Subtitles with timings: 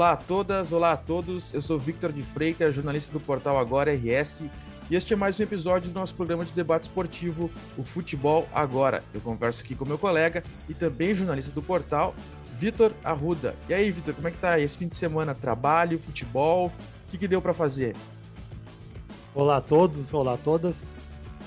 [0.00, 1.52] Olá a todas, olá a todos.
[1.52, 4.44] Eu sou Victor de Freitas, jornalista do portal Agora RS,
[4.90, 9.04] e este é mais um episódio do nosso programa de debate esportivo, o Futebol Agora.
[9.12, 12.14] Eu converso aqui com meu colega e também jornalista do portal,
[12.58, 13.54] Vitor Arruda.
[13.68, 15.34] E aí, Vitor, como é que tá esse fim de semana?
[15.34, 16.68] Trabalho, futebol?
[16.68, 17.94] O que, que deu para fazer?
[19.34, 20.94] Olá a todos, olá a todas.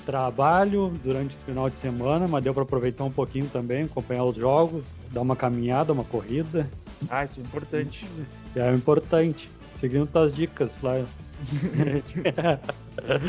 [0.06, 4.36] Trabalho durante o final de semana, mas deu para aproveitar um pouquinho também, acompanhar os
[4.36, 6.70] jogos, dar uma caminhada, uma corrida.
[7.08, 8.06] Ah, isso é importante.
[8.54, 9.48] É importante.
[9.74, 10.94] Seguindo tuas dicas lá.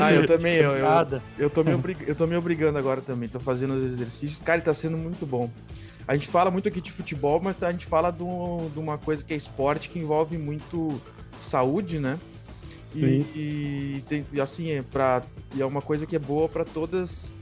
[0.00, 0.56] ah, eu também.
[0.56, 1.72] Eu, eu, eu, tô me
[2.06, 3.28] eu tô me obrigando agora também.
[3.28, 4.38] Tô fazendo os exercícios.
[4.38, 5.50] Cara, tá sendo muito bom.
[6.08, 8.96] A gente fala muito aqui de futebol, mas a gente fala de, um, de uma
[8.96, 11.00] coisa que é esporte que envolve muito
[11.40, 12.18] saúde, né?
[12.88, 13.26] Sim.
[13.34, 15.22] E, e tem, assim, é, pra,
[15.58, 17.34] é uma coisa que é boa para todas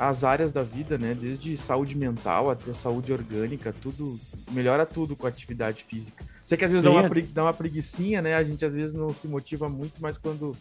[0.00, 1.14] as áreas da vida, né?
[1.14, 4.18] Desde saúde mental até saúde orgânica, tudo
[4.50, 6.24] melhora tudo com a atividade física.
[6.42, 7.22] Sei que às vezes dá uma, é.
[7.34, 8.34] dá uma preguiçinha, né?
[8.34, 10.56] A gente às vezes não se motiva muito, mas quando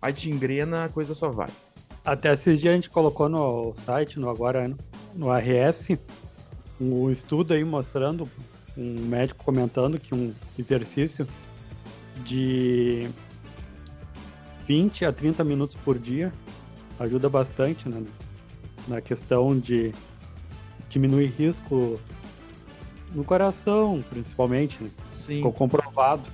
[0.00, 1.48] a gente engrena, a coisa só vai.
[2.04, 4.70] Até esses dias a gente colocou no site, no agora
[5.14, 5.96] no RS,
[6.78, 8.28] um estudo aí mostrando,
[8.76, 11.26] um médico comentando que um exercício
[12.22, 13.08] de
[14.66, 16.30] 20 a 30 minutos por dia
[17.00, 18.04] ajuda bastante né,
[18.88, 19.92] na questão de
[20.88, 21.98] diminuir risco
[23.14, 24.82] no coração, principalmente.
[24.82, 24.90] Né?
[25.14, 25.36] Sim.
[25.36, 26.28] Ficou comprovado.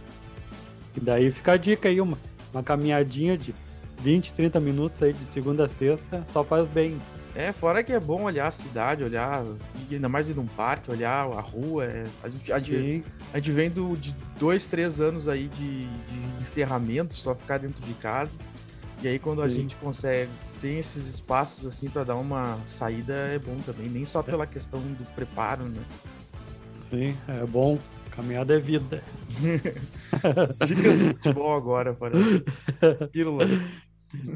[0.96, 2.19] E daí fica a dica aí, uma,
[2.52, 3.54] uma caminhadinha de
[4.00, 7.00] 20, 30 minutos aí de segunda a sexta só faz bem.
[7.34, 9.44] É, fora que é bom olhar a cidade, olhar,
[9.91, 11.84] ainda mais ir num parque, olhar a rua.
[11.84, 15.86] É, a, gente, a, gente, a gente vem do, de dois, três anos aí de,
[15.86, 18.38] de encerramento, só ficar dentro de casa.
[19.02, 19.44] E aí quando Sim.
[19.44, 24.04] a gente consegue tem esses espaços assim para dar uma saída é bom também, nem
[24.04, 25.82] só pela questão do preparo, né?
[26.82, 27.78] Sim, é bom.
[28.10, 29.03] Caminhada é vida.
[30.66, 32.19] Dicas do futebol agora, para
[33.12, 33.47] pílula.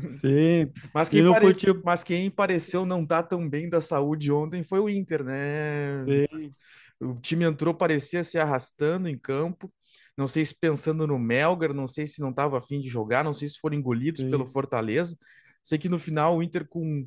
[0.07, 0.71] Sim.
[0.95, 1.47] Mas quem, pare...
[1.47, 1.83] futebol...
[1.85, 6.05] Mas quem pareceu não estar tá tão bem da saúde ontem foi o Inter, né?
[6.05, 6.53] Sim.
[7.01, 9.73] O time entrou, parecia se arrastando em campo.
[10.17, 13.33] Não sei se pensando no Melgar, não sei se não estava afim de jogar, não
[13.33, 14.31] sei se foram engolidos Sim.
[14.31, 15.17] pelo Fortaleza.
[15.63, 17.07] Sei que no final o Inter, com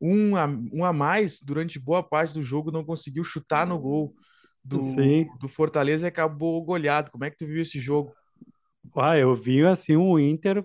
[0.00, 4.14] um a, um a mais, durante boa parte do jogo, não conseguiu chutar no gol
[4.62, 4.78] do,
[5.38, 7.10] do Fortaleza e acabou goleado.
[7.10, 8.12] Como é que tu viu esse jogo?
[8.96, 10.64] Ah, eu vi assim o Inter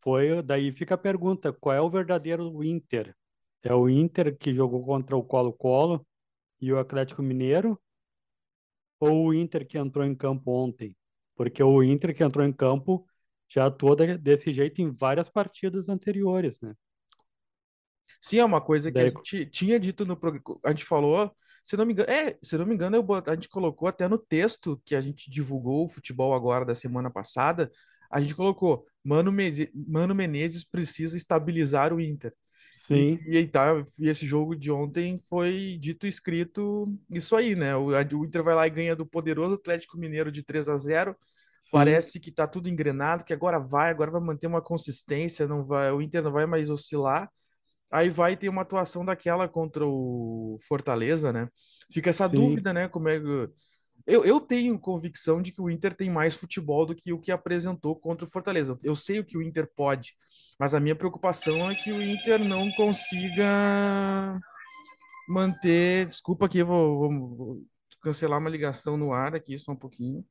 [0.00, 3.14] foi daí fica a pergunta, qual é o verdadeiro Inter?
[3.62, 6.04] É o Inter que jogou contra o Colo-Colo
[6.60, 7.80] e o Atlético Mineiro
[8.98, 10.96] ou o Inter que entrou em campo ontem?
[11.34, 13.06] Porque o Inter que entrou em campo
[13.48, 16.74] já atuou desse jeito em várias partidas anteriores, né?
[18.20, 19.06] Sim, é uma coisa que Daí...
[19.06, 20.60] a gente tinha dito no programa.
[20.64, 21.34] A gente falou,
[21.64, 24.16] se não me engano, é, se não me engano, eu, a gente colocou até no
[24.16, 27.70] texto que a gente divulgou o futebol agora da semana passada,
[28.10, 32.32] a gente colocou Mano, Meze, Mano Menezes precisa estabilizar o Inter.
[32.74, 33.18] Sim.
[33.26, 37.76] E, e, tá, e esse jogo de ontem foi dito e escrito isso aí, né?
[37.76, 41.16] O, o Inter vai lá e ganha do poderoso Atlético Mineiro de 3 a 0
[41.62, 41.70] Sim.
[41.70, 45.92] Parece que tá tudo engrenado, que agora vai, agora vai manter uma consistência, não vai,
[45.92, 47.30] o Inter não vai mais oscilar.
[47.90, 51.48] Aí vai ter uma atuação daquela contra o Fortaleza, né?
[51.92, 52.36] Fica essa Sim.
[52.36, 52.88] dúvida, né?
[52.88, 53.20] Como é
[54.06, 57.30] eu, eu tenho convicção de que o Inter tem mais futebol do que o que
[57.30, 58.78] apresentou contra o Fortaleza.
[58.82, 60.14] Eu sei o que o Inter pode,
[60.58, 64.32] mas a minha preocupação é que o Inter não consiga
[65.28, 66.06] manter.
[66.06, 67.62] Desculpa aqui, vou, vou, vou
[68.02, 70.24] cancelar uma ligação no ar aqui, só um pouquinho.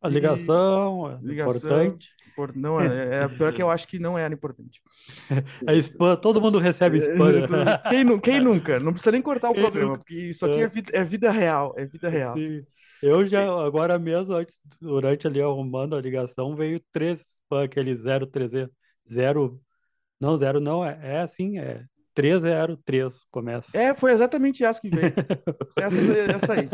[0.00, 2.15] A ligação, é ligação importante.
[2.36, 4.82] Por, não, é, é pior que eu acho que não era importante.
[5.66, 7.46] É spam, todo mundo recebe spam.
[7.88, 8.78] Quem, quem nunca?
[8.78, 10.00] Não precisa nem cortar o quem programa, nunca?
[10.00, 12.36] porque isso aqui é vida, é vida real, é vida real.
[12.36, 12.62] Sim.
[13.02, 18.70] Eu já, agora mesmo, antes, durante ali arrumando a ligação, veio três spam, aquele 030,
[19.10, 19.60] zero,
[20.20, 21.84] não, zero não, é, é assim, é
[22.14, 23.78] 303 começa.
[23.78, 25.12] É, foi exatamente essa que veio.
[25.76, 26.00] essa,
[26.36, 26.68] essa aí.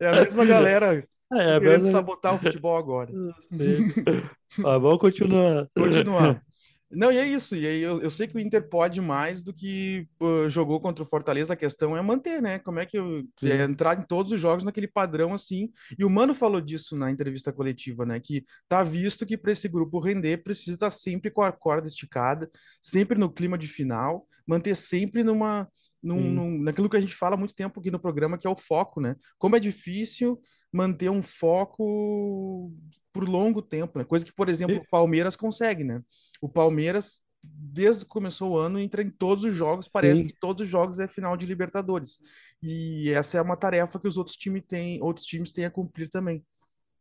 [0.00, 1.92] É a mesma galera é, querendo mas...
[1.92, 3.12] sabotar o futebol agora.
[4.66, 5.66] Ah, vamos continuar.
[5.74, 6.42] Continuar.
[6.94, 7.56] Não, e é isso.
[7.56, 11.02] E aí eu, eu sei que o Inter pode mais do que uh, jogou contra
[11.02, 11.54] o Fortaleza.
[11.54, 12.58] A questão é manter, né?
[12.58, 15.70] Como é que eu, é entrar em todos os jogos naquele padrão assim.
[15.98, 18.20] E o Mano falou disso na entrevista coletiva, né?
[18.20, 22.50] Que tá visto que para esse grupo render precisa estar sempre com a corda esticada,
[22.80, 25.66] sempre no clima de final, manter sempre numa
[26.02, 28.50] num, num, naquilo que a gente fala há muito tempo aqui no programa, que é
[28.50, 29.14] o foco, né?
[29.38, 30.38] Como é difícil
[30.72, 32.72] manter um foco
[33.12, 34.04] por longo tempo, né?
[34.04, 36.02] Coisa que, por exemplo, o Palmeiras consegue, né?
[36.40, 39.90] O Palmeiras, desde que começou o ano, entra em todos os jogos, Sim.
[39.92, 42.18] parece que todos os jogos é final de Libertadores.
[42.62, 46.08] E essa é uma tarefa que os outros times têm, outros times têm a cumprir
[46.08, 46.42] também.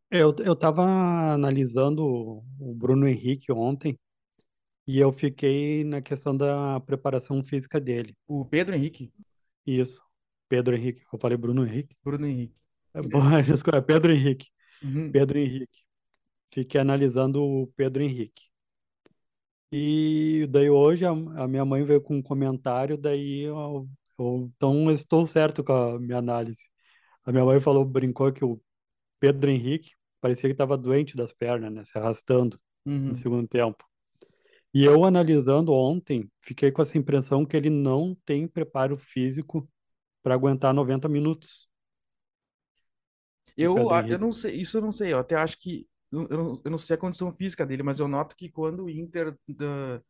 [0.09, 3.97] Eu, eu tava analisando o Bruno Henrique ontem
[4.85, 8.13] e eu fiquei na questão da preparação física dele.
[8.27, 9.13] O Pedro Henrique.
[9.65, 10.03] Isso.
[10.50, 11.03] Pedro Henrique.
[11.13, 11.95] Eu falei Bruno Henrique.
[12.03, 12.60] Bruno Henrique.
[12.93, 13.19] É, bom,
[13.75, 14.49] é Pedro Henrique.
[14.83, 15.13] Uhum.
[15.13, 15.83] Pedro Henrique.
[16.53, 18.43] Fiquei analisando o Pedro Henrique.
[19.71, 23.88] E daí hoje a, a minha mãe veio com um comentário, daí eu,
[24.19, 26.63] eu- então eu estou certo com a minha análise.
[27.25, 28.61] A minha mãe falou, brincou que o
[29.19, 32.59] Pedro Henrique parecia que estava doente das pernas, né, se arrastando
[33.05, 33.15] no Uhum.
[33.15, 33.85] segundo tempo.
[34.73, 39.69] E eu analisando ontem, fiquei com essa impressão que ele não tem preparo físico
[40.23, 41.69] para aguentar 90 minutos,
[43.57, 45.13] Eu, eu não sei, isso eu não sei.
[45.13, 45.88] Eu até acho que.
[46.11, 48.89] Eu, não, eu não sei a condição física dele, mas eu noto que quando o
[48.89, 50.01] Inter da-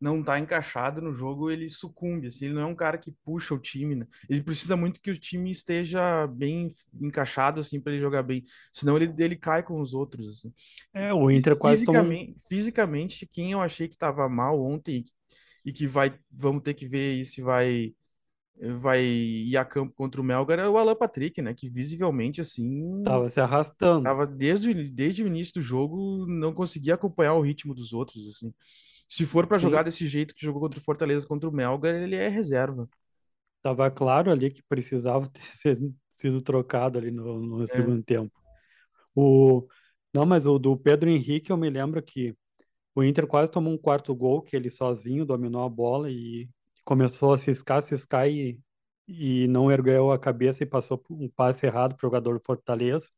[0.00, 2.28] não tá encaixado no jogo, ele sucumbe.
[2.28, 4.06] Assim, ele não é um cara que puxa o time, né?
[4.28, 8.44] Ele precisa muito que o time esteja bem encaixado, assim, para ele jogar bem.
[8.72, 10.52] Senão ele, ele cai com os outros, assim.
[10.92, 12.14] É, o Inter quase tomou um...
[12.14, 15.04] Fisicamente, fisicamente, quem eu achei que estava mal ontem
[15.64, 17.94] e que vai, vamos ter que ver aí se vai
[18.76, 21.54] vai ir a campo contra o Melgar é o Alan Patrick, né?
[21.54, 24.12] Que visivelmente, assim, Tava se arrastando.
[24.12, 28.28] tava desde, o- desde o início do jogo, não conseguia acompanhar o ritmo dos outros,
[28.28, 28.54] assim.
[29.08, 32.16] Se for para jogar desse jeito que jogou contra o Fortaleza, contra o Melgar, ele
[32.16, 32.88] é reserva.
[33.62, 37.68] tava claro ali que precisava ter sido, sido trocado ali no, no É.
[37.68, 38.32] segundo tempo.
[39.16, 39.66] O...
[40.14, 42.36] Não, mas o do Pedro Henrique, eu me lembro que
[42.94, 46.48] o Inter quase tomou um quarto gol, que ele sozinho dominou a bola e
[46.86, 48.60] começou a ciscar, ciscar e,
[49.08, 53.10] e não ergueu a cabeça e passou um passe errado para o jogador do Fortaleza.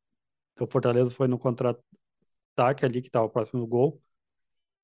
[0.55, 4.03] Então, o Fortaleza foi no contra-ataque ali, que estava próximo do gol.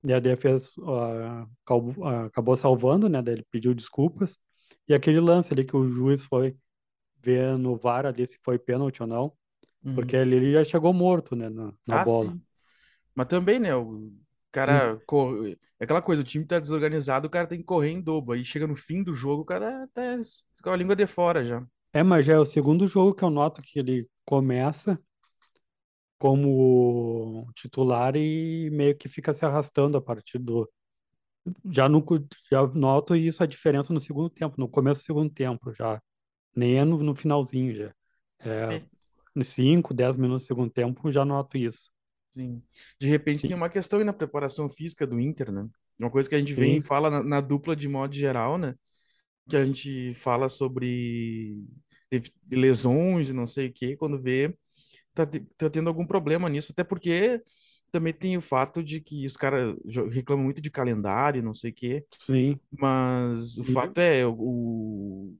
[0.04, 3.22] E a defesa ah, acabou, ah, acabou salvando, né?
[3.22, 4.38] Daí ele pediu desculpas.
[4.88, 6.56] E aquele lance ali que o juiz foi
[7.22, 9.32] ver no VAR ali se foi pênalti ou não,
[9.94, 10.16] porque Uhum.
[10.16, 12.36] ele, ele já chegou morto, né, na, na Ah, bola.
[12.36, 12.44] sim.
[13.14, 13.74] Mas também, né?
[13.76, 14.12] O.
[14.54, 15.00] cara.
[15.06, 15.46] cor-
[15.80, 18.34] É aquela coisa, o time tá desorganizado, o cara tem que correr em dobro.
[18.34, 20.02] Aí chega no fim do jogo, o cara tá
[20.62, 21.64] com a língua de fora já.
[21.92, 24.98] É, mas já é o segundo jogo que eu noto que ele começa
[26.18, 30.68] como titular e meio que fica se arrastando a partir do.
[31.70, 32.04] Já, no,
[32.50, 36.00] já noto isso a diferença no segundo tempo, no começo do segundo tempo, já.
[36.56, 37.94] Nem é no, no finalzinho, já.
[38.68, 38.84] É, É,
[39.36, 41.90] nos 5, 10 minutos do segundo tempo, já noto isso.
[42.34, 42.62] Sim.
[43.00, 45.66] De repente tem E- uma questão aí na preparação física do Inter, né?
[45.98, 48.58] Uma coisa que a gente vem e sim, fala na, na dupla de modo geral,
[48.58, 48.74] né?
[49.48, 51.56] Que a gente fala sobre
[52.50, 54.56] lesões e não sei o quê, quando vê,
[55.14, 55.26] tá,
[55.58, 57.42] tá tendo algum problema nisso, até porque
[57.92, 59.76] também tem o fato de que os caras
[60.12, 62.60] reclamam muito de calendário, não sei o quê, sim.
[62.78, 65.34] mas o E- fato é, o,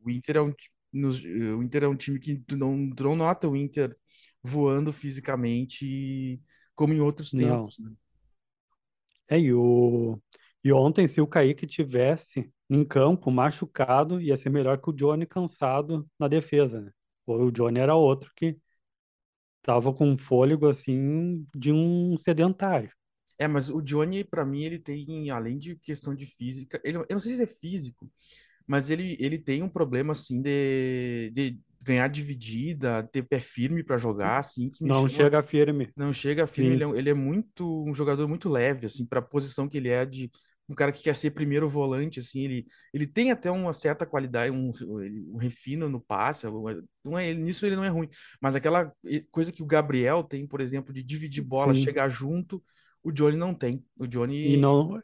[0.00, 0.52] o Inter é um,
[0.96, 3.96] nos- o Inter é um time que tu não, tu não nota o Inter
[4.42, 6.40] voando fisicamente
[6.74, 7.90] como em outros tempos, né?
[9.28, 10.20] É, e, o,
[10.62, 15.26] e ontem, se o Kaique tivesse em campo machucado, ia ser melhor que o Johnny
[15.26, 16.92] cansado na defesa, né?
[17.26, 18.56] O Johnny era outro que
[19.62, 22.90] tava com um fôlego assim de um sedentário.
[23.38, 27.06] É, mas o Johnny, pra mim, ele tem, além de questão de física, ele, eu
[27.10, 28.10] não sei se é físico,
[28.66, 33.98] mas ele, ele tem um problema, assim, de, de ganhar dividida, ter pé firme pra
[33.98, 35.94] jogar, assim, que Não chama, chega firme.
[35.96, 39.68] não chega firme, ele é, ele é muito, um jogador muito leve, assim, pra posição
[39.68, 40.30] que ele é de
[40.68, 44.50] um cara que quer ser primeiro volante, assim, ele, ele tem até uma certa qualidade,
[44.50, 44.72] um,
[45.32, 46.46] um refino no passe,
[47.04, 48.08] não é, nisso ele não é ruim,
[48.40, 48.92] mas aquela
[49.30, 51.74] coisa que o Gabriel tem, por exemplo, de dividir bola, sim.
[51.74, 52.62] chegar junto,
[53.02, 53.84] o Johnny não tem.
[53.96, 54.06] O
[54.42, 55.02] E Johnny, não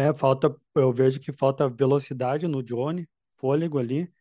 [0.00, 4.12] é falta, eu vejo que falta velocidade no Johnny, fôlego ali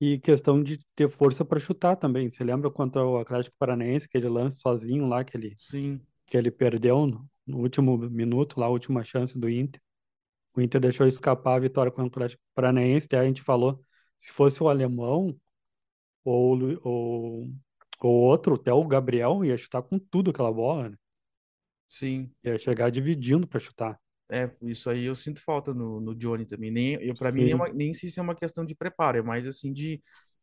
[0.00, 2.30] e questão de ter força para chutar também.
[2.30, 6.50] Você lembra contra o Atlético Paranaense, aquele lance sozinho lá que ele sim, que ele
[6.50, 9.80] perdeu no, no último minuto, lá a última chance do Inter.
[10.56, 13.82] O Inter deixou escapar a vitória contra o Atlético Paranaense, daí a gente falou,
[14.16, 15.38] se fosse o alemão
[16.24, 16.58] ou,
[18.02, 20.96] o outro, até o Gabriel, ia chutar com tudo aquela bola, né?
[21.88, 22.30] sim.
[22.44, 23.98] Ia chegar dividindo para chutar.
[24.30, 26.70] É, isso aí eu sinto falta no, no Johnny também.
[26.70, 29.18] Nem, eu, para mim, nem, é uma, nem sei se é uma questão de preparo,
[29.18, 30.00] é mais assim de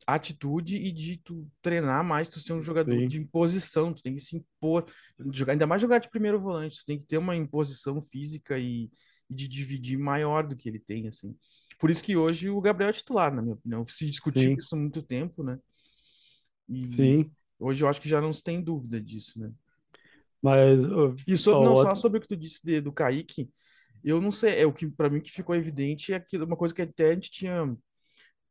[0.08, 4.14] atitude e de tu treinar mais, tu ser um jogador sim, de imposição, tu tem
[4.16, 4.86] que se impor,
[5.34, 8.90] jogar, ainda mais jogar de primeiro volante, tu tem que ter uma imposição física e,
[9.30, 11.36] e de dividir maior do que ele tem, assim.
[11.80, 13.86] Por isso que hoje o Gabriel é titular, na minha opinião.
[13.86, 15.60] Se discutiu sim, isso há muito tempo, né?
[16.70, 17.32] E sim.
[17.60, 19.52] hoje eu acho que já não se tem dúvida disso, né?
[20.42, 20.80] Mas
[21.28, 23.50] E sobre, não, só sobre o que tu disse de- do Kaique,
[24.06, 26.74] eu não sei, é o que para mim que ficou evidente é aquilo, uma coisa
[26.74, 27.76] que até a gente tinha.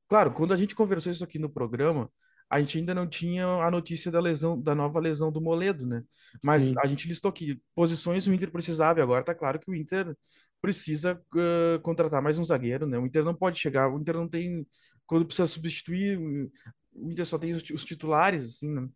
[0.08, 2.10] Claro, quando a gente conversou isso aqui no programa,
[2.50, 6.02] a gente ainda não tinha a notícia da lesão, da nova lesão do Moledo, né?
[6.44, 9.70] Mas Sim, a gente listou aqui posições o Inter precisava, e agora tá claro que
[9.70, 10.14] o Inter
[10.60, 12.98] precisa uh, contratar mais um zagueiro, né?
[12.98, 14.66] O Inter não pode chegar, o Inter não tem,
[15.06, 18.88] quando precisa substituir, o Inter só tem os, os titulares, assim, né?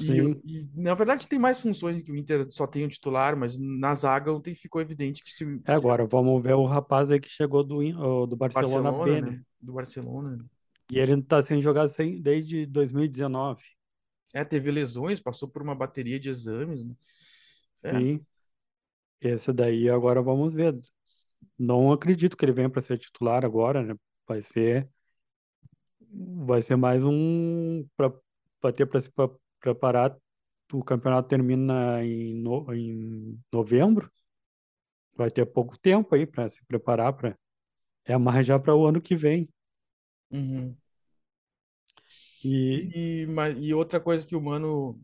[0.00, 3.58] E, e, na verdade tem mais funções que o Inter só tem o titular, mas
[3.58, 7.28] na zaga ontem ficou evidente que, se, É, agora vamos ver o rapaz aí que
[7.28, 9.30] chegou do, do Barcelona Barcelona, B, né?
[9.36, 9.42] né?
[9.60, 10.38] Do Barcelona.
[10.90, 13.62] E ele tá sem jogar sem, desde 2019.
[14.32, 16.94] É, teve lesões, passou por uma bateria de exames, né?
[17.84, 17.98] É.
[17.98, 18.20] Sim,
[19.20, 20.76] esse daí agora vamos ver.
[21.58, 23.94] Não acredito que ele venha para ser titular agora, né?
[24.26, 24.88] Vai ser,
[26.10, 29.00] vai ser mais um para ter para
[29.62, 30.16] se pra- preparar.
[30.72, 34.10] O campeonato termina em, no, em novembro.
[35.14, 37.38] Vai ter pouco tempo aí para se preparar para
[38.06, 39.48] é mais já para o ano que vem.
[40.30, 40.76] Uhum.
[42.42, 43.26] E E,
[43.58, 45.00] e outra coisa que o Mano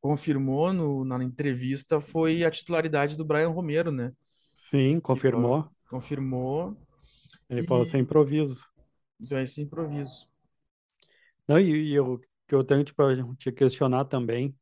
[0.00, 4.12] confirmou no, na entrevista foi a titularidade do Brian Romero, né?
[4.56, 5.70] sim, Que ó, confirmou.
[5.88, 6.76] confirmou
[7.50, 8.64] Ele falou sem e improviso.
[9.20, 10.26] já esse improviso.
[11.48, 14.56] Não, e, e eu que eu tenho para te questionar também.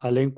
[0.00, 0.34] Além,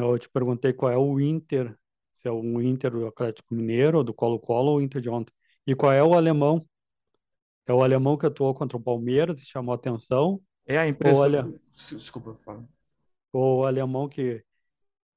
[0.00, 1.76] eu te perguntei qual é o Inter,
[2.10, 5.32] se é o Inter do Atlético Mineiro, do Colo-Colo ou o Inter de ontem.
[5.66, 6.66] E qual é o alemão?
[7.66, 10.40] É o alemão que atuou contra o Palmeiras e chamou atenção?
[10.66, 11.18] É a Ou, impressão.
[11.18, 12.64] olha, Desculpa, fala.
[13.32, 14.42] ou o alemão que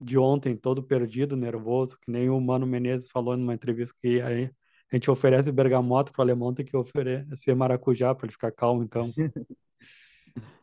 [0.02, 4.46] de ontem, todo perdido, nervoso, que nem o Mano Menezes falou numa entrevista que aí
[4.92, 8.84] a gente oferece bergamota para o alemão, tem que oferecer maracujá para ele ficar calmo,
[8.84, 9.16] então.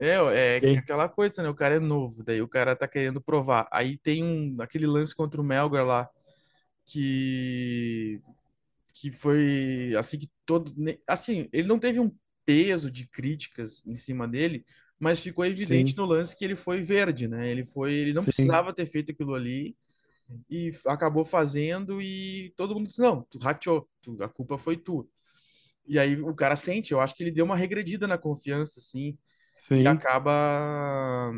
[0.01, 0.15] É,
[0.59, 0.79] é aí?
[0.79, 1.49] aquela coisa, né?
[1.49, 3.69] O cara é novo, daí o cara tá querendo provar.
[3.73, 6.09] Aí tem um, aquele lance contra o Melgar lá,
[6.87, 8.21] que
[8.95, 10.75] que foi assim que todo,
[11.09, 12.13] assim, ele não teve um
[12.47, 14.65] peso de críticas em cima dele,
[14.99, 17.49] mas ficou evidente Sim, no lance que ele foi verde, né?
[17.51, 19.77] Ele foi, ele não sim, precisava ter feito aquilo ali
[20.51, 25.07] e acabou fazendo e todo mundo disse, não, tu rateou, tu- a culpa foi tua.
[25.87, 29.17] E aí o cara sente, eu acho que ele deu uma regredida na confiança, assim,
[29.77, 29.89] e sim.
[29.89, 31.33] acaba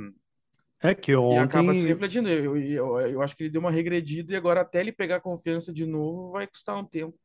[0.82, 2.28] É que e acaba se ontem refletindo.
[2.28, 5.72] Eu, eu, eu acho que ele deu uma regredida e agora até ele pegar confiança
[5.72, 7.18] de novo vai custar um tempo.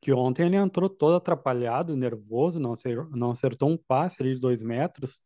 [0.00, 4.40] que ontem ele entrou todo atrapalhado, nervoso, não acer- não acertou um passe ali de
[4.40, 5.22] dois metros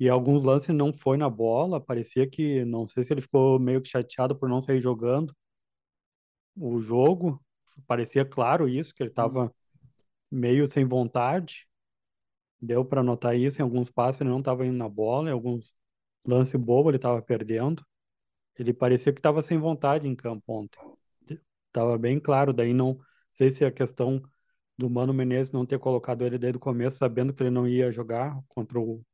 [0.00, 1.80] e alguns lances não foi na bola.
[1.80, 5.34] Parecia que, não sei se ele ficou meio que chateado por não sair jogando
[6.56, 7.42] o jogo.
[7.86, 9.52] Parecia claro isso, que ele estava
[10.32, 11.67] meio sem vontade.
[12.60, 15.76] Deu para notar isso em alguns passes, ele não estava indo na bola, em alguns
[16.26, 17.84] lances bobos ele estava perdendo.
[18.58, 20.80] Ele parecia que estava sem vontade em campo ontem.
[21.72, 22.98] Tava bem claro, daí não
[23.30, 24.20] sei se é a questão
[24.76, 27.92] do Mano Menezes não ter colocado ele desde o começo, sabendo que ele não ia
[27.92, 29.04] jogar contra o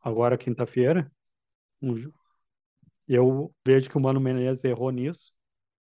[0.00, 1.10] agora quinta-feira.
[3.08, 5.32] Eu vejo que o Mano Menezes errou nisso,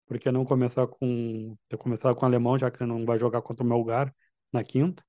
[0.06, 3.42] porque não começar com ter começado com o alemão, já que ele não vai jogar
[3.42, 4.14] contra o Melgar
[4.52, 5.04] na quinta.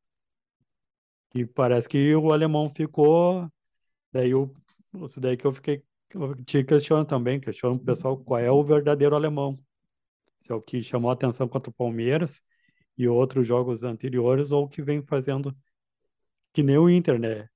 [1.35, 3.51] E parece que o alemão ficou,
[4.11, 4.55] daí eu,
[5.03, 5.83] isso daí que eu fiquei
[6.15, 9.59] eu te questiono também, questiono o pessoal qual é o verdadeiro alemão.
[10.39, 12.41] Se é o que chamou a atenção contra o Palmeiras
[12.97, 15.55] e outros jogos anteriores, ou o que vem fazendo
[16.53, 17.49] que nem o Inter, né?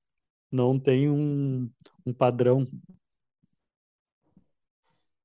[0.51, 1.71] Não tem um,
[2.05, 2.67] um padrão.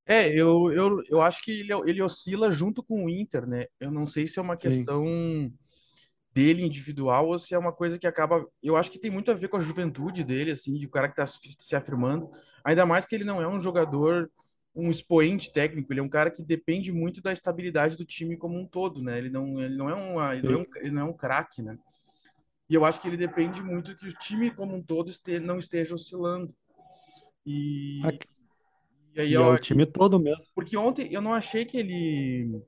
[0.06, 3.64] É, eu, eu, eu acho que ele, ele oscila junto com o Inter, né?
[3.80, 5.04] Eu não sei se é uma Sim, questão
[6.34, 8.44] dele individual ou se é uma coisa que acaba.
[8.62, 11.08] Eu acho que tem muito a ver com a juventude dele, assim, de o cara
[11.08, 12.28] que tá se afirmando.
[12.64, 14.30] Ainda mais que ele não é um jogador,
[14.74, 18.58] um expoente técnico, ele é um cara que depende muito da estabilidade do time como
[18.58, 19.18] um todo, né?
[19.18, 21.78] Ele não, ele não é uma, ele é um, ele não é um craque, né?
[22.68, 25.58] E eu acho que ele depende muito que o time como um todo este, não
[25.58, 26.52] esteja oscilando.
[27.46, 28.28] E, Aqui-
[29.14, 30.42] e aí, E é ó, o time todo mesmo.
[30.54, 32.60] porque ontem eu não achei que ele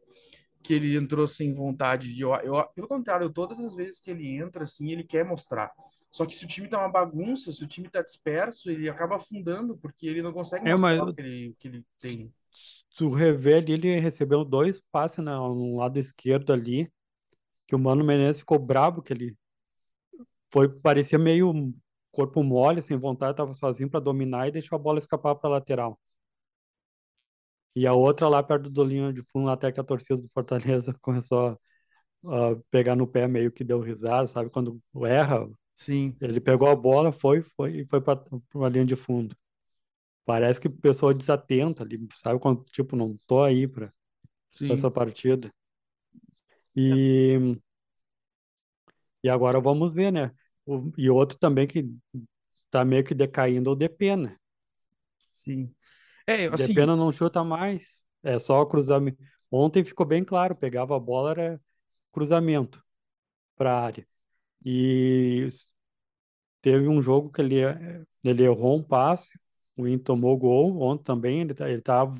[0.66, 4.36] que ele entrou sem vontade de eu, eu, pelo contrário, todas as vezes que ele
[4.36, 5.70] entra assim, ele quer mostrar.
[6.10, 9.16] Só que se o time tá uma bagunça, se o time tá disperso, ele acaba
[9.16, 12.32] afundando porque ele não consegue É, mas mostrar o que ele, que ele tem.
[12.96, 16.90] tu revê ali, ele recebeu dois passes na, no lado esquerdo ali,
[17.66, 19.36] que o Mano Menezes ficou brabo, que ele
[20.50, 21.74] foi, parecia meio
[22.10, 26.00] corpo mole, sem vontade, tava sozinho para dominar e deixou a bola escapar para lateral.
[27.76, 30.94] E a outra lá perto do linha de fundo, até que a torcida do Fortaleza
[31.02, 31.58] começou
[32.26, 34.50] a, a pegar no pé, meio que deu risada, sabe?
[34.50, 38.20] Quando erra, Sim, ele pegou a bola, foi, foi e foi para
[38.64, 39.36] a linha de fundo.
[40.24, 42.40] Parece que pessoa desatenta ali, sabe?
[42.40, 43.92] Quando, tipo, não tô aí para
[44.68, 45.50] essa partida.
[46.74, 47.56] E,
[49.22, 50.32] e agora vamos ver, né?
[50.64, 51.88] O, e outro também que
[52.70, 54.38] tá meio que decaindo o Depena.
[55.32, 55.75] Sim.
[56.26, 59.18] É, assim, Depena não chuta mais, é só cruzamento.
[59.50, 61.60] Ontem ficou bem claro, pegava a bola, era
[62.12, 62.82] cruzamento
[63.56, 64.06] para a área.
[64.64, 65.46] E
[66.60, 67.56] teve um jogo que ele,
[68.24, 69.38] ele errou um passe,
[69.76, 72.14] o Inter tomou gol, ontem também ele, tá, ele tava,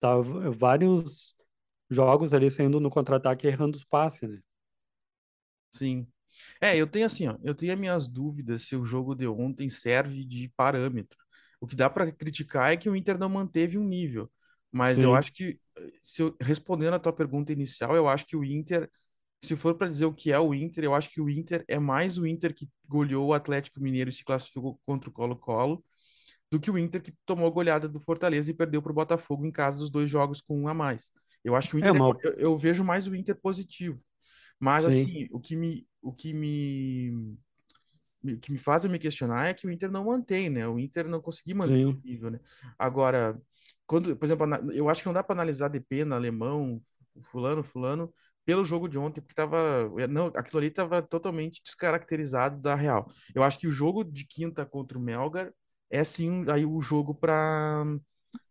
[0.00, 1.34] tava vários
[1.90, 4.40] jogos ali saindo no contra-ataque errando os passes, né?
[5.70, 6.06] sim.
[6.60, 9.68] É, eu tenho assim, ó, eu tenho as minhas dúvidas se o jogo de ontem
[9.68, 11.18] serve de parâmetro.
[11.60, 14.30] O que dá para criticar é que o Inter não manteve um nível.
[14.72, 15.58] Mas eu Sim, acho que,
[16.02, 18.90] se eu, respondendo a tua pergunta inicial, eu acho que o Inter,
[19.44, 21.78] se for para dizer o que é o Inter, eu acho que o Inter é
[21.78, 25.84] mais o Inter que goleou o Atlético Mineiro e se classificou contra o Colo-Colo,
[26.50, 29.44] do que o Inter que tomou a goleada do Fortaleza e perdeu para o Botafogo
[29.46, 31.10] em casa dos dois jogos com um a mais.
[31.44, 34.00] Eu acho que o é Inter é, eu, eu vejo mais o Inter positivo.
[34.60, 37.36] Mas sim, assim, o que me, o que me
[38.40, 40.66] que me faz eu me questionar é que o Inter não mantém, né?
[40.66, 42.40] O Inter não conseguiu manter o sim, nível, né?
[42.78, 43.40] Agora,
[43.86, 46.80] quando, por exemplo, eu acho que não dá para analisar DP na alemão,
[47.22, 48.12] fulano, fulano,
[48.44, 53.10] pelo jogo de ontem, porque tava, é, não, aquilo ali tava totalmente descaracterizado da real.
[53.34, 55.52] Eu acho que o jogo de quinta contra o Melgar
[55.90, 57.84] é sim aí o jogo para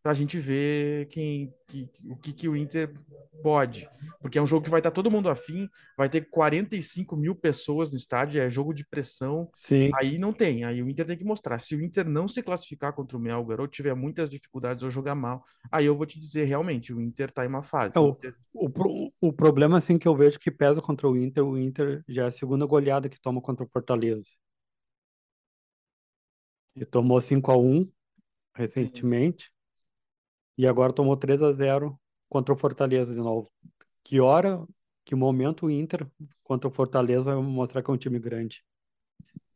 [0.04, 2.94] para a gente ver quem, que, o que, que o Inter
[3.42, 3.90] pode.
[4.22, 7.92] Porque é um jogo que vai estar todo mundo afim, vai ter 45 mil pessoas
[7.92, 9.50] no estádio, é jogo de pressão.
[9.54, 10.00] sim.
[10.00, 11.60] Aí não tem, aí o Inter tem que mostrar.
[11.60, 15.16] Se o Inter não se classificar contra o Melgar ou tiver muitas dificuldades ou jogar
[15.16, 17.62] mal, aí eu vou te dizer realmente, o Inter tá em uma
[17.96, 18.00] É, fase.
[18.00, 21.44] O o, Inter- o, o problema, assim, que eu vejo que pesa contra o Inter,
[21.46, 24.32] o Inter já é a segunda goleada que toma contra o Fortaleza.
[26.76, 27.90] E tomou cinco a um
[28.80, 29.06] Sim.
[29.08, 29.52] recentemente,
[30.58, 33.50] e agora tomou três a zero contra o Fortaleza de novo.
[34.04, 34.66] Que hora,
[35.06, 36.08] que momento o Inter
[36.44, 38.64] contra o Fortaleza vai mostrar que é um time grande.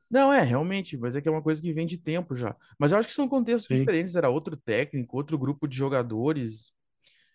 [0.09, 2.55] Não, é, realmente, mas é que é uma coisa que vem de tempo já.
[2.79, 3.77] Mas eu acho que são contextos Sim.
[3.77, 6.71] diferentes, era outro técnico, outro grupo de jogadores.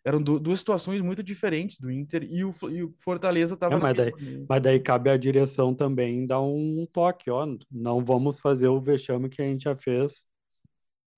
[0.04, 3.80] Eram du- duas situações muito diferentes do Inter e o, e o Fortaleza É, estava
[3.80, 4.14] na mas daí,
[4.48, 7.46] mas daí cabe à direção também dar um toque, ó.
[7.70, 10.26] Não vamos fazer o vexame que a gente já fez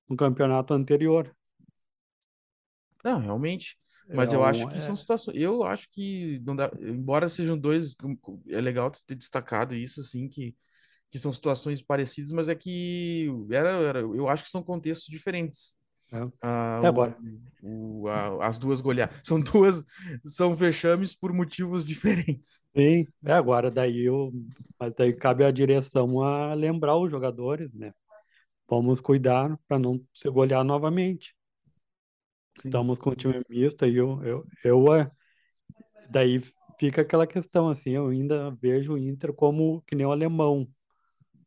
[0.09, 1.33] no campeonato anterior.
[3.07, 3.79] Não, realmente.
[4.09, 5.37] É Mas eu acho um, que são é, situações.
[5.41, 6.71] Eu acho que não dá.
[6.81, 7.95] Embora sejam dois,
[8.49, 10.57] é legal tu ter destacado isso, assim, que,
[11.11, 15.77] que são situações parecidas, mas é que era, era, eu acho que são contextos diferentes.
[16.43, 17.17] Ah, é, é o, agora.
[17.63, 19.17] o, a- as duas goleadas.
[19.25, 19.83] São duas,
[20.25, 22.65] são vexames por motivos diferentes.
[22.77, 24.31] Sim, é agora daí eu,
[24.79, 27.93] mas daí cabe à direção a lembrar os jogadores, né?
[28.69, 31.36] Vamos cuidar para não se golear novamente.
[32.59, 35.11] Estamos com o time misto e eu, eu, eu é,
[36.09, 36.41] daí
[36.79, 40.69] fica aquela questão assim, eu ainda vejo o Inter como que nem o alemão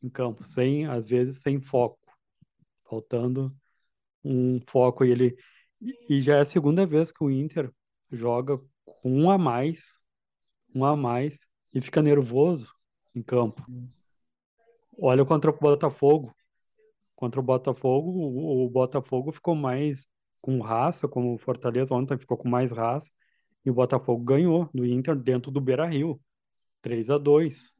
[0.01, 1.99] em campo, sem às vezes sem foco,
[2.83, 3.55] faltando
[4.23, 5.37] um foco e ele
[6.09, 7.71] e já é a segunda vez que o Inter
[8.11, 10.01] joga com um a mais,
[10.75, 12.73] um a mais e fica nervoso
[13.15, 13.65] em campo.
[14.97, 16.35] Olha contra o Botafogo.
[17.15, 20.07] Contra o Botafogo, o, o Botafogo ficou mais
[20.41, 23.11] com raça, como o Fortaleza ontem ficou com mais raça,
[23.65, 26.21] e o Botafogo ganhou do Inter dentro do Beira-Rio,
[26.81, 27.75] 3 a 2.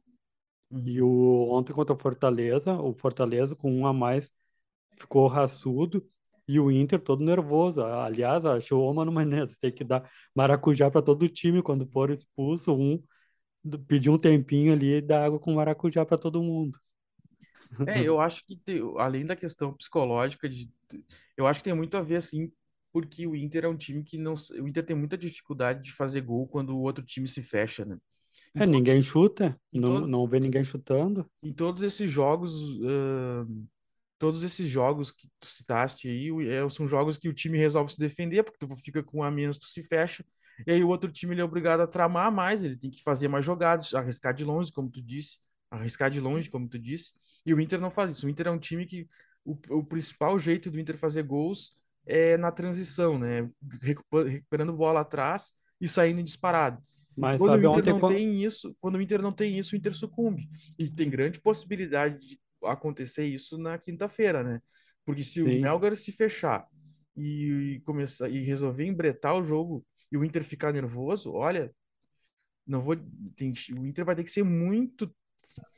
[0.84, 1.02] E Uhum.
[1.02, 4.32] o ontem contra o Fortaleza, o Fortaleza com um a mais
[4.98, 6.08] ficou raçudo
[6.48, 7.84] e o Inter todo nervoso.
[7.84, 12.10] Aliás, achou o Mano Menezes tem que dar maracujá para todo o time quando for
[12.10, 13.02] expulso, um
[13.88, 16.78] pedir um tempinho ali e dar água com maracujá para todo mundo.
[17.86, 18.58] É, eu acho que
[18.98, 20.70] além da questão psicológica de,
[21.36, 22.50] eu acho que tem muito a ver assim,
[22.92, 26.20] porque o Inter é um time que não, o Inter tem muita dificuldade de fazer
[26.22, 27.98] gol quando o outro time se fecha, né?
[28.54, 31.28] É, todos, ninguém chuta, não, todo, não vê ninguém chutando.
[31.42, 32.52] em todos esses jogos,
[32.84, 33.46] ah,
[34.18, 37.98] todos esses jogos que tu citaste aí, é, são jogos que o time resolve se
[37.98, 40.24] defender, porque tu fica com um a menos, tu se fecha,
[40.66, 43.28] e aí o outro time ele é obrigado a tramar mais, ele tem que fazer
[43.28, 45.38] mais jogadas, arriscar de longe, como tu disse,
[45.70, 47.14] arriscar de longe, como tu disse,
[47.46, 48.26] e o Inter não faz isso.
[48.26, 49.06] O Inter é um time que
[49.44, 51.72] o, o principal jeito do Inter fazer gols
[52.06, 53.48] é na transição, né?
[53.82, 56.82] Recuperando bola atrás e saindo disparado.
[57.16, 59.58] Mas quando o sabe Inter ontem, não co- tem isso, quando o Inter não tem
[59.58, 60.48] isso, o Inter sucumbe.
[60.78, 64.60] E tem grande possibilidade de acontecer isso na quinta-feira, né?
[65.04, 66.66] Porque se o sim, Melgar se fechar
[67.16, 71.72] e começar e resolver embretar o jogo e o Inter ficar nervoso, olha,
[72.66, 72.96] não vou
[73.36, 75.14] tem, o Inter vai ter que ser muito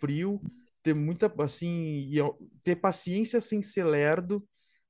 [0.01, 0.45] frio,
[0.83, 4.47] ter muita assim, e ao- ter paciência sem ser lerdo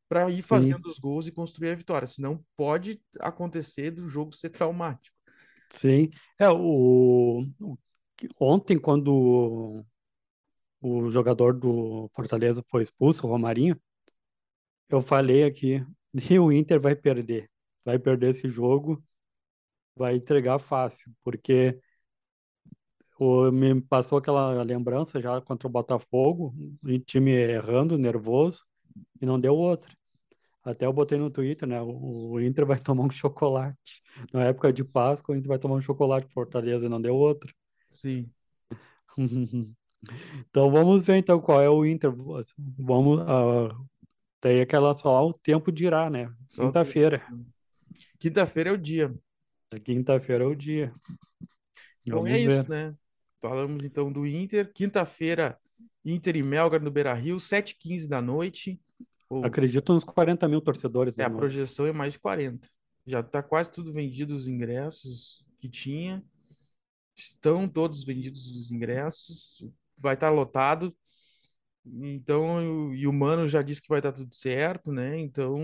[0.09, 4.35] para ir sim, fazendo os gols e construir a vitória, senão pode acontecer do jogo
[4.35, 5.17] ser traumático.
[5.71, 6.11] sim.
[6.39, 7.45] É, o,
[8.41, 9.85] ontem, quando
[10.83, 13.81] o jogador do Fortaleza foi expulso, o Romarinho,
[14.89, 15.85] eu falei aqui,
[16.31, 17.51] e o Inter vai perder.
[17.85, 19.03] Vai perder esse jogo,
[19.97, 21.79] vai entregar fácil, porque
[23.53, 28.63] me passou aquela lembrança já contra o Botafogo, o time errando, nervoso,
[29.21, 29.93] e não deu outra.
[30.65, 31.81] Até eu botei no Twitter, né?
[31.81, 34.03] O, o Inter vai tomar um chocolate.
[34.33, 37.53] Na época de Páscoa, o Inter vai tomar um chocolate Fortaleza e não deu outra.
[37.91, 38.31] Sim.
[40.49, 42.13] então vamos ver então qual é o Inter.
[42.79, 43.87] Vamos uh,
[44.41, 46.33] tem aquela só o tempo dirá, né?
[46.51, 47.23] Quinta-feira.
[48.19, 49.15] Quinta-feira é o dia.
[49.85, 50.93] Quinta-feira é o dia.
[52.05, 52.95] Então é isso, né?
[53.43, 54.73] Falamos então do Inter.
[54.73, 55.59] Quinta-feira,
[56.05, 58.81] Inter e Melgar no Beira Rio, 7h15 da noite.
[59.43, 61.19] Acredito uns 40 mil torcedores.
[61.19, 62.69] É, a projeção é mais de 40.
[63.05, 66.25] Já está quase tudo vendido os ingressos que tinha.
[67.17, 69.69] Estão todos vendidos os ingressos.
[69.99, 70.97] Vai estar tá lotado.
[71.85, 75.19] Então, e o Mano já disse que vai dar tudo certo, né?
[75.19, 75.59] Então,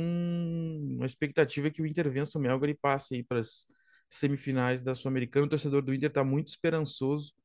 [1.01, 3.65] a expectativa é que o Inter vença o Melgar e passe aí para as
[4.11, 5.47] semifinais da Sul-Americana.
[5.47, 7.39] O torcedor do Inter está muito esperançoso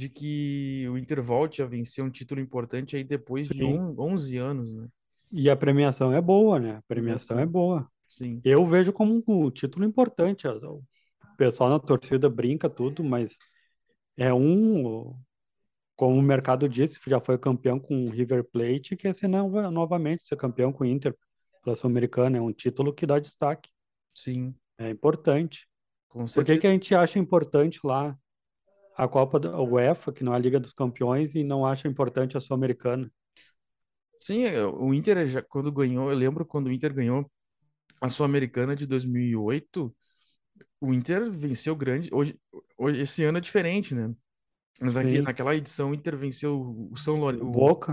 [0.00, 3.54] de que o Inter volte a vencer um título importante aí depois Sim.
[3.58, 3.64] de
[4.00, 4.88] 11 anos, né?
[5.30, 6.76] E a premiação é boa, né?
[6.76, 7.86] A premiação é boa.
[8.08, 8.40] Sim.
[8.42, 10.48] Eu vejo como um título importante.
[10.48, 10.82] O
[11.36, 13.36] pessoal na torcida brinca tudo, mas
[14.16, 15.14] é um,
[15.94, 20.36] como o mercado disse, já foi campeão com o River Plate, quer ser novamente ser
[20.36, 21.14] campeão com o Inter
[21.62, 22.38] pela Sul-Americana.
[22.38, 23.68] É um título que dá destaque.
[24.14, 24.54] Sim.
[24.78, 25.68] É importante.
[26.08, 28.18] Por que, que a gente acha importante lá
[28.96, 32.36] a Copa da UEFA, que não é a Liga dos Campeões, e não acha importante
[32.36, 33.10] a Sul-Americana?
[34.20, 37.30] Sim, é, o Inter já quando ganhou, eu lembro quando o Inter ganhou
[38.00, 39.94] a Sul-Americana de 2008,
[40.80, 42.10] o Inter venceu grande.
[42.12, 42.38] Hoje,
[42.76, 44.14] hoje esse ano é diferente, né?
[44.80, 47.92] Mas aqui, naquela edição o Inter venceu o São Lourenço, o Boca,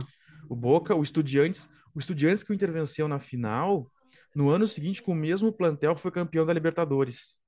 [0.49, 3.91] o Boca, o Estudiantes, o Estudiantes que o Inter venceu na final,
[4.33, 7.41] no ano seguinte com o mesmo plantel foi campeão da Libertadores.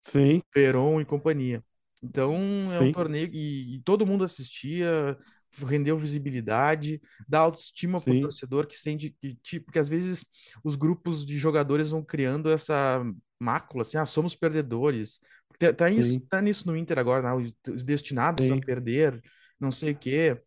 [0.00, 0.42] Sim.
[0.52, 1.64] Peron e companhia.
[2.02, 2.36] Então
[2.72, 5.16] é um torneio e, e todo mundo assistia,
[5.64, 10.24] rendeu visibilidade, dá autoestima para o torcedor que sente que, tipo, que às vezes
[10.62, 13.02] os grupos de jogadores vão criando essa
[13.40, 15.20] mácula, assim, ah, somos perdedores.
[15.58, 17.52] Tá, tá, isso, tá nisso no Inter agora, né?
[17.68, 18.52] os destinados Sim.
[18.52, 19.22] a perder,
[19.58, 20.40] não sei o quê.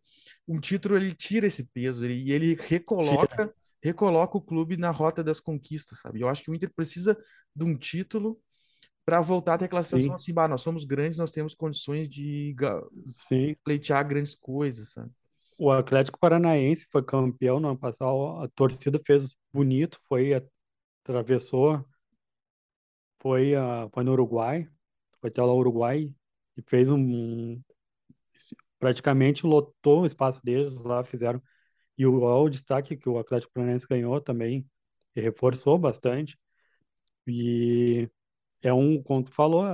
[0.46, 5.22] Um título ele tira esse peso ele, e ele recoloca, recoloca o clube na rota
[5.22, 6.20] das conquistas, sabe?
[6.20, 7.16] Eu acho que o Inter precisa
[7.54, 8.40] de um título
[9.10, 12.54] para voltar a ter aquela sensação assim, bah, nós somos grandes, nós temos condições de
[13.04, 13.56] Sim.
[13.64, 15.10] pleitear grandes coisas, sabe?
[15.58, 20.32] O Atlético Paranaense foi campeão no ano passado, a torcida fez bonito, foi
[21.02, 21.84] atravessou,
[23.20, 24.68] foi, a, foi no Uruguai,
[25.20, 26.14] foi até lá Uruguai
[26.56, 27.60] e fez um
[28.78, 31.42] praticamente lotou o espaço deles lá, fizeram
[31.98, 34.64] e o, o destaque que o Atlético Paranaense ganhou também
[35.16, 36.38] e reforçou bastante
[37.26, 38.08] e
[38.62, 39.64] é um, como tu falou,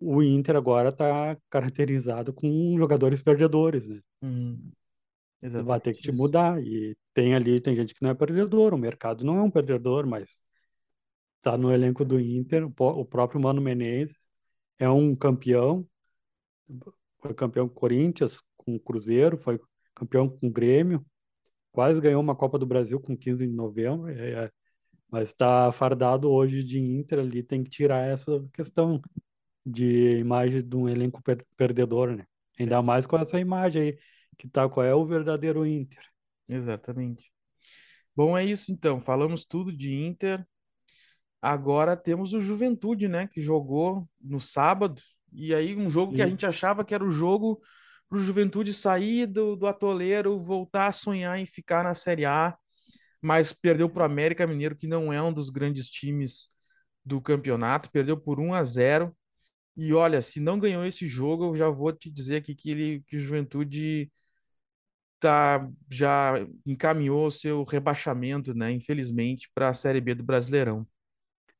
[0.00, 4.00] o Inter agora está caracterizado com jogadores perdedores, né?
[4.22, 4.70] Uhum.
[5.64, 6.60] Vai ter que te mudar.
[6.62, 10.06] E tem ali, tem gente que não é perdedor, o mercado não é um perdedor,
[10.06, 10.42] mas
[11.36, 14.28] está no elenco do Inter, o próprio Mano Menezes
[14.78, 15.86] é um campeão,
[17.20, 19.60] foi campeão com o Corinthians, com o Cruzeiro, foi
[19.94, 21.04] campeão com o Grêmio,
[21.72, 24.50] quase ganhou uma Copa do Brasil com 15 de novembro, é, é
[25.10, 29.00] mas está fardado hoje de Inter ali, tem que tirar essa questão
[29.64, 32.26] de imagem de um elenco per perdedor, né?
[32.58, 33.98] Ainda mais com essa imagem aí,
[34.36, 36.02] que tá qual é o verdadeiro Inter.
[36.48, 37.30] Exatamente.
[38.14, 39.00] Bom, é isso então.
[39.00, 40.44] Falamos tudo de Inter.
[41.40, 43.28] Agora temos o Juventude, né?
[43.28, 45.00] Que jogou no sábado.
[45.32, 46.16] E aí, um jogo Sim.
[46.16, 47.60] que a gente achava que era o jogo
[48.08, 52.56] para o Juventude sair do, do atoleiro, voltar a sonhar em ficar na Série A
[53.20, 56.48] mas perdeu para o América Mineiro, que não é um dos grandes times
[57.04, 59.16] do campeonato, perdeu por 1 a 0.
[59.76, 63.02] E olha, se não ganhou esse jogo, eu já vou te dizer aqui que, ele,
[63.06, 64.10] que o Juventude
[65.18, 66.34] tá, já
[66.66, 68.72] encaminhou o seu rebaixamento, né?
[68.72, 70.86] Infelizmente, para a Série B do Brasileirão.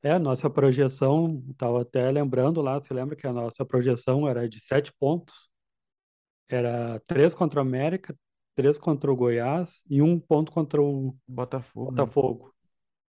[0.03, 4.49] É, a nossa projeção, estava até lembrando lá, você lembra que a nossa projeção era
[4.49, 5.51] de sete pontos?
[6.49, 8.17] Era três contra o América,
[8.59, 11.93] três contra o Goiás e um ponto contra o Botafogo.
[11.93, 11.97] Né?
[11.99, 12.53] Botafogo.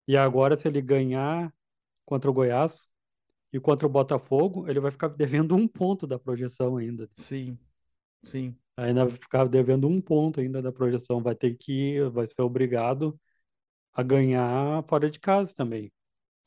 [0.09, 1.55] E agora, se ele ganhar
[2.05, 2.89] contra o Goiás
[3.53, 7.09] e contra o Botafogo, ele vai ficar devendo um ponto da projeção ainda.
[7.15, 7.57] Sim,
[8.25, 8.53] sim.
[8.77, 11.23] Ainda vai ficar devendo um ponto ainda da projeção.
[11.23, 13.17] Vai ter que, vai ser obrigado
[13.93, 15.93] a ganhar fora de casa também.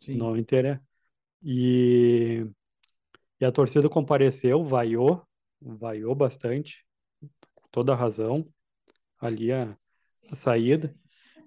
[0.02, 0.18] Sim.
[0.18, 0.84] Não interessa.
[1.42, 2.46] E,
[3.40, 5.26] e a torcida compareceu, vaiou,
[5.62, 6.86] vaiou bastante,
[7.56, 8.46] com toda a razão
[9.22, 9.78] ali a,
[10.30, 10.94] a saída.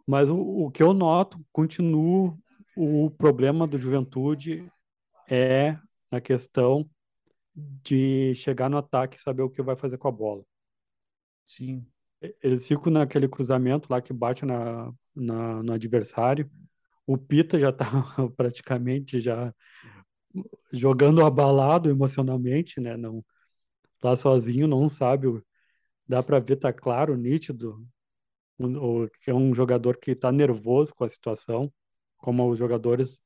[0.06, 2.38] Mas o, o que eu noto, continuo,
[2.76, 4.70] o problema do Juventude
[5.28, 5.78] é
[6.10, 6.88] na questão
[7.54, 10.44] de chegar no ataque e saber o que vai fazer com a bola.
[11.44, 11.86] Sim.
[12.42, 16.50] Eles ficam naquele cruzamento lá que bate na, na no adversário.
[17.06, 17.84] O Pita já está
[18.36, 19.54] praticamente já
[20.72, 22.96] jogando abalado emocionalmente, né?
[22.96, 23.24] Não
[24.02, 25.26] lá sozinho, não sabe.
[26.06, 27.86] Dá para ver, tá claro, nítido,
[28.58, 31.72] o, que é um jogador que está nervoso com a situação,
[32.18, 33.20] como os jogadores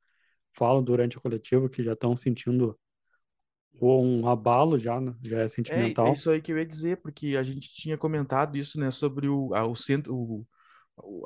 [0.53, 2.79] falam durante o coletivo que já estão sentindo
[3.81, 5.14] um abalo já, né?
[5.23, 6.07] já é sentimental.
[6.07, 8.91] É, é, isso aí que eu ia dizer, porque a gente tinha comentado isso, né,
[8.91, 10.47] sobre o, a, o centro, o,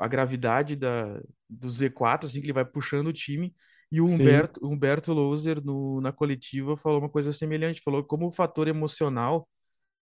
[0.00, 3.54] a gravidade da, do Z4, assim, que ele vai puxando o time.
[3.90, 7.82] E o Humberto, Humberto Louser, no, na coletiva, falou uma coisa semelhante.
[7.82, 9.46] Falou como o fator emocional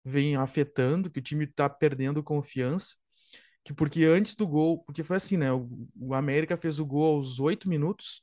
[0.06, 2.96] vem afetando, que o time está perdendo confiança.
[3.64, 5.52] Que porque antes do gol, porque foi assim, né?
[5.52, 8.22] O, o América fez o gol aos oito minutos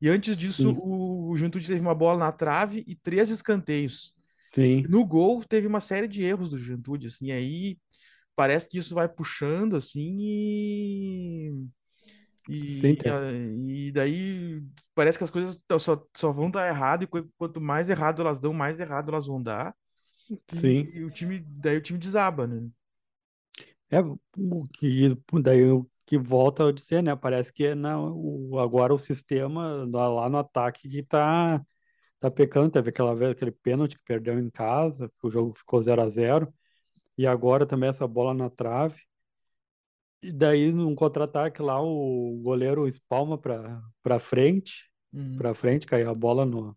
[0.00, 4.14] e antes disso, o, o Juventude teve uma bola na trave e três escanteios.
[4.44, 4.82] Sim.
[4.88, 7.78] No gol, teve uma série de erros do Juventude, assim, aí
[8.36, 11.66] parece que isso vai puxando, assim, e...
[12.46, 12.96] E, Sim,
[13.64, 14.62] e daí
[14.94, 18.52] parece que as coisas só, só vão dar errado, e quanto mais errado elas dão,
[18.52, 19.74] mais errado elas vão dar.
[20.48, 20.88] Sim.
[20.94, 22.68] E, o time, daí o time desaba, né?
[23.90, 27.14] É, o que daí o que volta a dizer, né?
[27.16, 31.64] Parece que é na, o, agora o sistema lá no ataque que tá,
[32.20, 32.70] tá pecando.
[32.70, 36.08] Teve aquela vez, aquele pênalti que perdeu em casa, que o jogo ficou 0 a
[36.08, 36.52] 0
[37.16, 39.00] E agora também essa bola na trave.
[40.22, 45.36] E daí, num contra-ataque lá, o goleiro espalma para frente, Uhum.
[45.38, 46.76] para frente, caiu a bola no,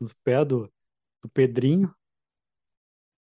[0.00, 0.72] nos pés do,
[1.22, 1.94] do Pedrinho.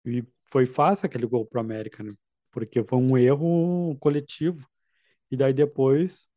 [0.07, 2.13] E foi fácil aquele gol pro América, né?
[2.51, 4.67] Porque foi um erro coletivo.
[5.31, 6.29] E daí depois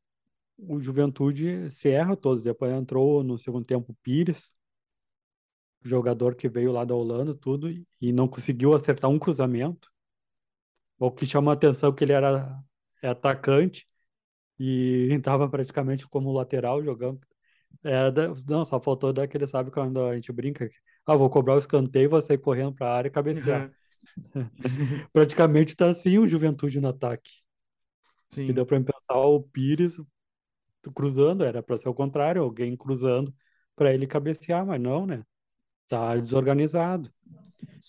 [0.59, 2.45] o Juventude se erra todos.
[2.45, 4.57] Depois entrou no segundo tempo o Pires,
[5.83, 9.91] jogador que veio lá da Holanda, tudo, e não conseguiu acertar um cruzamento.
[10.99, 12.63] O que chama a atenção é que ele era
[13.03, 13.89] é atacante
[14.59, 17.21] e estava praticamente como lateral jogando.
[17.85, 18.11] É,
[18.49, 20.69] não, só faltou daquele, sabe, quando a gente brinca,
[21.13, 23.71] ah, vou cobrar o escanteio, vou sair correndo para a área e cabecear.
[24.35, 24.49] Uhum.
[25.13, 27.31] praticamente está assim o Juventude no ataque.
[28.29, 28.47] Sim.
[28.47, 30.01] Que deu para pensar o Pires
[30.95, 33.35] cruzando, era para ser o contrário, alguém cruzando
[33.77, 35.25] para ele cabecear, mas não, né?
[35.89, 37.13] Tá desorganizado.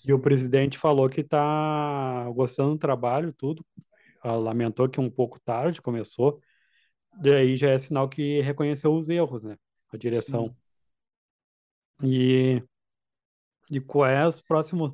[0.07, 3.65] E o presidente falou que tá gostando do trabalho, tudo.
[4.23, 6.41] Ela lamentou que um pouco tarde começou.
[7.21, 9.57] Daí já é sinal que reconheceu os erros, né?
[9.93, 10.55] A direção.
[11.99, 12.07] Sim.
[12.07, 12.63] E,
[13.71, 14.91] e qual é os próximos?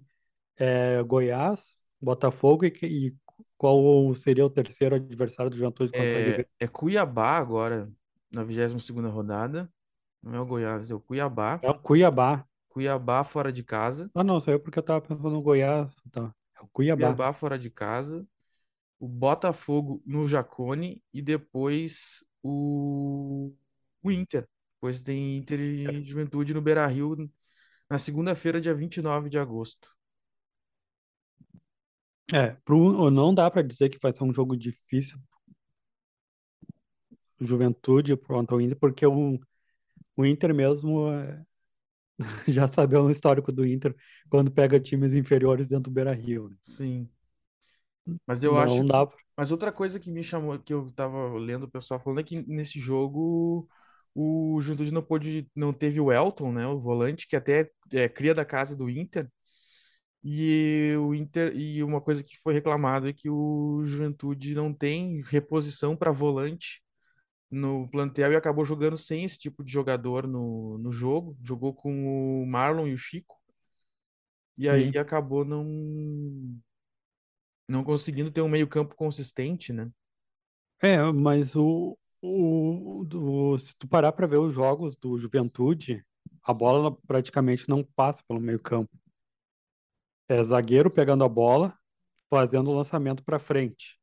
[0.56, 3.16] É, Goiás, Botafogo e, e
[3.58, 7.92] qual seria o terceiro adversário do Juventude é, é Cuiabá agora,
[8.32, 9.70] na 22 rodada.
[10.22, 11.60] Não é o Goiás, é o Cuiabá.
[11.64, 12.46] É o Cuiabá.
[12.70, 14.12] Cuiabá fora de casa.
[14.14, 15.96] Ah, não, saiu porque eu tava pensando no Goiás.
[16.12, 16.34] Tá.
[16.56, 17.08] É o Cuiabá.
[17.08, 18.28] Cuiabá fora de casa.
[19.00, 23.54] O Botafogo no Jacone e depois o,
[24.04, 24.48] o Inter.
[24.76, 27.30] Depois tem Inter e Juventude no Beira Rio
[27.90, 29.96] na segunda-feira, dia 29 de agosto.
[32.34, 35.18] É, pro, não dá para dizer que vai ser um jogo difícil
[37.40, 39.40] Juventude pronto o Inter, porque o,
[40.16, 41.44] o Inter mesmo é,
[42.48, 43.96] já sabe o histórico do Inter
[44.30, 46.50] quando pega times inferiores dentro do Beira-Rio.
[46.50, 46.56] Né?
[46.64, 47.10] Sim.
[48.26, 48.84] Mas eu não acho.
[48.86, 49.18] Dá pra...
[49.36, 52.42] Mas outra coisa que me chamou, que eu tava lendo o pessoal falando, é que
[52.48, 53.70] nesse jogo
[54.20, 58.34] o Juventude não pôde, não teve o Elton, né, o volante, que até é cria
[58.34, 59.30] da casa do Inter,
[60.24, 65.22] e o Inter e uma coisa que foi reclamado é que o Juventude não tem
[65.22, 66.84] reposição para volante
[67.50, 71.38] no plantel e acabou jogando sem esse tipo de jogador no, no jogo.
[71.42, 73.38] Jogou com o Marlon e o Chico.
[74.58, 74.70] E Sim.
[74.70, 75.64] aí acabou não
[77.66, 79.90] não conseguindo ter um meio-campo consistente, né?
[80.82, 83.06] É, mas o, o,
[83.54, 86.06] o se tu parar para ver os jogos do Juventude,
[86.44, 88.90] a bola praticamente não passa pelo meio-campo
[90.28, 91.78] é zagueiro pegando a bola,
[92.30, 93.98] fazendo o lançamento para frente.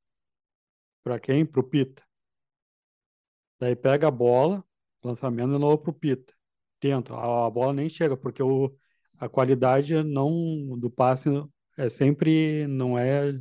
[1.02, 1.44] Para quem?
[1.44, 2.02] Para o Pita.
[3.60, 4.64] Daí pega a bola,
[5.02, 6.34] lançamento de novo para o Pita.
[6.80, 8.74] Tenta, a, a bola nem chega, porque o,
[9.18, 11.28] a qualidade não do passe
[11.76, 13.38] é sempre, não é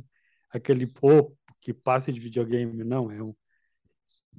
[0.50, 3.34] aquele pô, que passe de videogame, não, é um...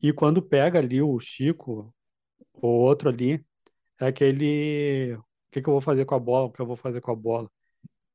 [0.01, 1.93] E quando pega ali o Chico,
[2.53, 3.45] o outro ali,
[3.99, 6.75] é aquele, o que, que eu vou fazer com a bola, o que eu vou
[6.75, 7.49] fazer com a bola?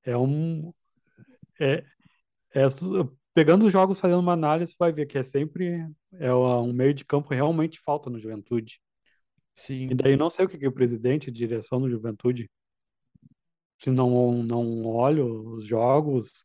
[0.05, 0.73] é um
[1.61, 1.85] é,
[2.55, 2.63] é
[3.35, 7.05] pegando os jogos, fazendo uma análise, vai ver que é sempre é um meio de
[7.05, 8.81] campo realmente falta no Juventude.
[9.55, 9.89] Sim.
[9.91, 12.51] E daí não sei o que, que o presidente, direção do Juventude,
[13.79, 16.45] se não não olha os jogos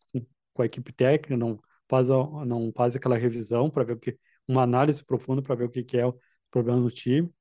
[0.53, 4.63] com, a equipe técnica, não faz não faz aquela revisão para ver o que uma
[4.63, 6.17] análise profunda para ver o que, que é o
[6.51, 7.31] problema do time,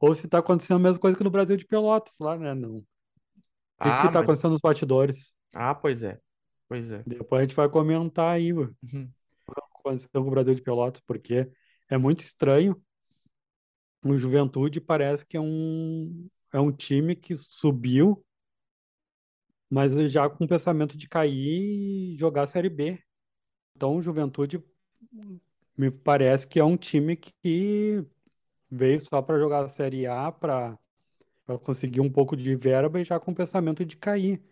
[0.00, 2.54] ou se está acontecendo a mesma coisa que no Brasil de Pelotas lá, né?
[2.54, 2.78] Não.
[3.84, 4.20] O que Ah, está mas.
[4.20, 5.34] acontecendo nos bastidores?
[5.54, 6.20] Ah, pois é.
[6.68, 7.06] Pois é.
[7.06, 9.12] Depois a gente vai comentar aí, mano, Uhum.
[9.48, 11.50] o que aconteceu com o Brasil de Pelotas, porque
[11.88, 12.80] é muito estranho.
[14.04, 18.24] O Juventude parece que é um, é um time que subiu,
[19.70, 22.98] mas já com o pensamento de cair e jogar a Série B.
[23.76, 24.62] Então, o Juventude
[25.78, 28.04] me parece que é um time que
[28.70, 30.78] veio só para jogar a Série A, para
[31.62, 34.42] conseguir um pouco de verba e já com o pensamento de cair.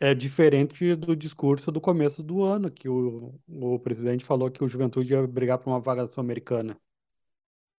[0.00, 4.68] É diferente do discurso do começo do ano, que o, o presidente falou que o
[4.68, 6.78] Juventude ia brigar por uma vaga sul-americana.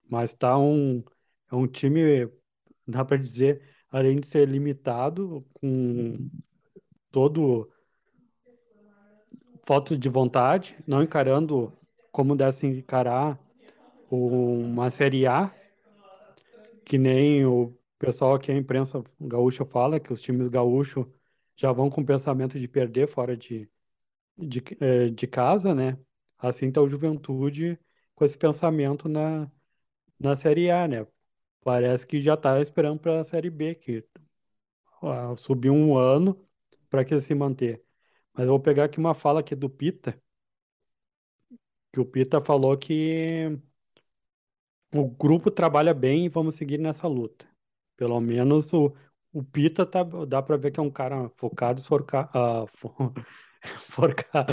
[0.08, 1.02] Mas tá um,
[1.50, 2.30] é um time,
[2.86, 6.30] dá para dizer, além de ser limitado, com
[7.10, 7.70] todo
[9.66, 11.77] falta de vontade, não encarando
[12.12, 13.38] como deve encarar
[14.10, 15.54] uma Série A,
[16.84, 21.06] que nem o pessoal aqui, a imprensa gaúcha fala, que os times gaúchos
[21.56, 23.68] já vão com o pensamento de perder fora de,
[24.36, 25.98] de, eh, de casa, né?
[26.38, 27.78] Assim tá o Juventude
[28.14, 29.50] com esse pensamento na,
[30.18, 31.06] na Série A, né?
[31.62, 34.04] Parece que já tá esperando para a Série B, que
[35.02, 36.38] ah, subiu um ano
[36.88, 37.84] para que se manter.
[38.32, 40.20] Mas eu vou pegar aqui uma fala aqui do Pita,
[41.92, 43.58] que o Pita falou que
[44.94, 47.46] o grupo trabalha bem e vamos seguir nessa luta.
[47.96, 48.94] Pelo menos o,
[49.32, 52.94] o Pita tá, dá para ver que é um cara focado, esforca, ah, fo-
[53.90, 54.46] forcar,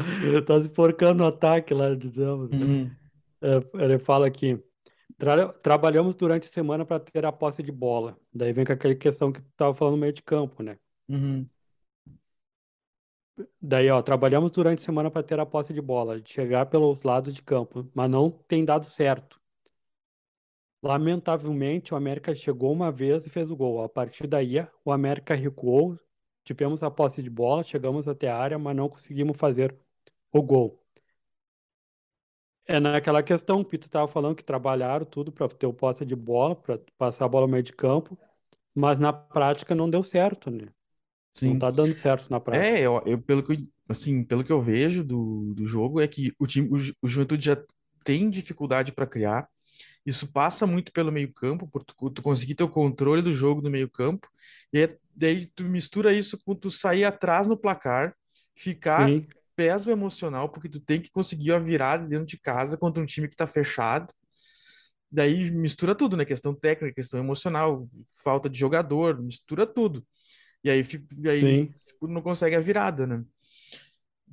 [0.45, 2.51] tá se forcando no ataque lá, dizemos.
[2.51, 2.67] né?
[2.67, 2.97] Uhum.
[3.41, 4.61] É, ele fala aqui,
[5.17, 8.17] "Tra- trabalhamos durante a semana para ter a posse de bola.
[8.33, 10.77] Daí vem com aquela questão que tu tava falando no meio de campo, né?
[11.09, 11.49] Uhum.
[13.61, 17.03] Daí, ó, trabalhamos durante a semana para ter a posse de bola, de chegar pelos
[17.03, 19.39] lados de campo, mas não tem dado certo.
[20.81, 23.81] Lamentavelmente, o América chegou uma vez e fez o gol.
[23.83, 25.99] A partir daí, o América recuou,
[26.43, 29.75] tivemos a posse de bola, chegamos até a área, mas não conseguimos fazer
[30.31, 30.81] o gol.
[32.67, 36.15] É naquela questão, o Pito estava falando que trabalharam tudo para ter o posse de
[36.15, 38.17] bola, para passar a bola no meio de campo,
[38.75, 40.67] mas na prática não deu certo, né?
[41.41, 41.57] Não Sim.
[41.57, 42.77] tá dando certo na prática.
[42.77, 43.57] É, eu, eu- pelo que eu,
[43.89, 47.45] assim, pelo que eu vejo do, do jogo é que o time, o, o Juventude
[47.45, 47.57] já
[48.03, 49.47] tem dificuldade para criar.
[50.05, 53.69] Isso passa muito pelo meio-campo, por tu, tu conseguir ter o controle do jogo no
[53.71, 54.27] meio-campo.
[54.73, 58.15] E aí, daí tu mistura isso com tu sair atrás no placar,
[58.55, 62.77] ficar Sim, pesa o emocional, porque tu tem que conseguir a virada dentro de casa
[62.77, 64.13] contra um time que tá fechado.
[65.11, 66.25] Daí mistura tudo, né?
[66.25, 67.87] Questão técnica, questão emocional,
[68.23, 70.05] falta de jogador, mistura tudo.
[70.65, 70.81] E aí,
[71.23, 73.23] e aí tu não consegue a virada, né?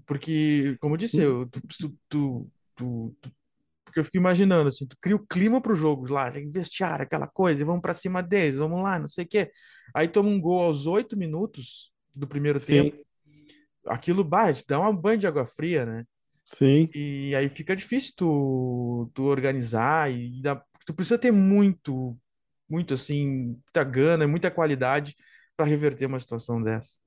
[0.07, 1.61] Porque, como eu disse, eu, tu,
[2.09, 3.17] tu, tu,
[3.85, 7.27] porque eu fico imaginando, assim, tu cria o clima pro jogo lá, já vestiário, aquela
[7.29, 9.51] coisa, e vamos pra cima deles, vamos lá, não sei o quê.
[9.95, 13.05] Aí toma um gol aos oito minutos do primeiro tempo, Sim,
[13.87, 16.05] aquilo bate, dá uma banho de água fria, né?
[16.45, 16.95] sim.
[16.95, 22.19] E aí fica difícil tu, tu organizar e dá, tu precisa ter muito,
[22.69, 25.15] muito assim, muita gana, muita qualidade
[25.57, 26.99] para reverter uma situação dessa.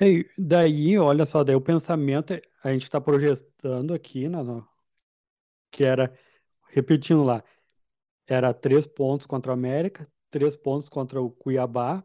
[0.00, 4.66] E daí, olha só, daí o pensamento, a gente está projetando aqui, né, no-
[5.70, 6.12] que era,
[6.68, 7.42] repetindo lá,
[8.26, 12.04] era três pontos contra o América, três pontos contra o Cuiabá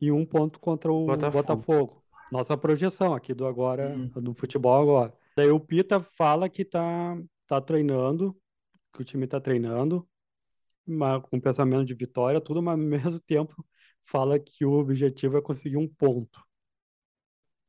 [0.00, 1.32] e um ponto contra o Botafogo.
[1.32, 2.04] Botafogo.
[2.32, 4.08] Nossa projeção aqui do agora, Uhum.
[4.22, 5.14] do futebol agora.
[5.36, 8.36] Daí o Pita fala que tá, tá treinando,
[8.92, 10.08] que o time tá treinando,
[10.86, 13.66] mas com pensamento de vitória, tudo, mas ao mesmo tempo
[14.04, 16.42] fala que o objetivo é conseguir um ponto.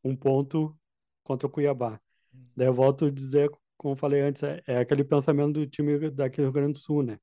[0.03, 0.77] Um ponto
[1.23, 1.99] contra o Cuiabá.
[2.55, 6.37] Daí eu volto a dizer, como falei antes, é, é aquele pensamento do time daqui
[6.37, 7.19] do Rio Grande do Sul, né?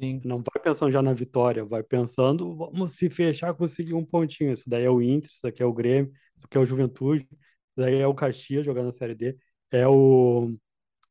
[0.00, 0.20] Sim.
[0.24, 4.52] Não vai pensando já na vitória, vai pensando, vamos se fechar, conseguir um pontinho.
[4.52, 7.26] Isso daí é o Inter, isso daqui é o Grêmio, isso aqui é o Juventude,
[7.30, 9.36] isso daí é o Caxias jogando na Série D,
[9.70, 10.54] é o,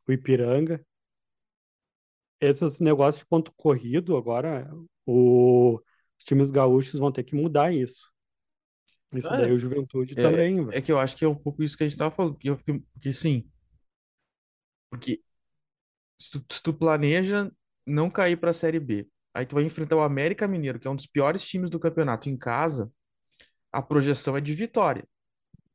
[0.07, 0.83] o Ipiranga.
[2.39, 4.69] Esses negócios de ponto corrido agora,
[5.05, 5.81] o,
[6.19, 8.09] os times gaúchos vão ter que mudar isso.
[9.13, 11.77] Isso daí o Juventude É, também, é que eu acho que é um pouco isso
[11.77, 13.49] que a gente tava falando, que eu fiquei, porque sim,
[14.89, 15.21] porque
[16.19, 17.51] se tu, se tu planeja
[17.85, 20.91] não cair para a Série B, aí tu vai enfrentar o América Mineiro, que é
[20.91, 22.91] um dos piores times do campeonato em casa,
[23.71, 25.07] a projeção é de vitória.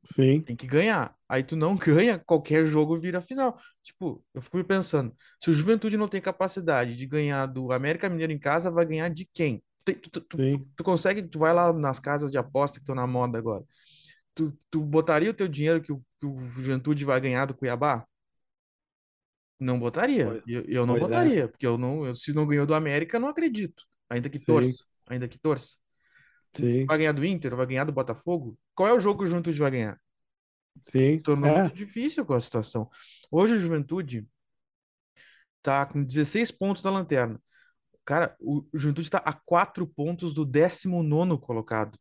[0.03, 1.15] Sim, Tem que ganhar.
[1.27, 3.57] Aí tu não ganha, qualquer jogo vira final.
[3.83, 8.09] Tipo, eu fico me pensando, se o Juventude não tem capacidade de ganhar do América
[8.09, 9.63] Mineiro em casa, vai ganhar de quem?
[9.85, 10.39] Tu, tu, tu,
[10.77, 13.63] tu- consegue, tu vai lá nas casas de aposta que estão na moda agora.
[14.35, 18.05] Tu, tu botaria o teu dinheiro que o, que o Juventude vai ganhar do Cuiabá?
[19.59, 20.39] Não botaria.
[20.41, 20.97] Pois, Eu, eu não é.
[20.97, 23.83] botaria, porque eu não, eu, se não ganhou do América, eu não acredito.
[24.09, 25.77] Ainda que Sim, torça, ainda que torça.
[26.53, 28.57] sim, Vai ganhar do Inter, vai ganhar do Botafogo?
[28.75, 29.99] Qual é o jogo que o Juventude vai ganhar?
[30.81, 31.23] Se sim.
[31.23, 32.89] tornou É, muito difícil com a situação.
[33.31, 34.27] Hoje o Juventude
[35.61, 37.41] tá com 16 pontos na lanterna.
[38.05, 41.97] Cara, o Juventude está a 4 pontos do 19º colocado.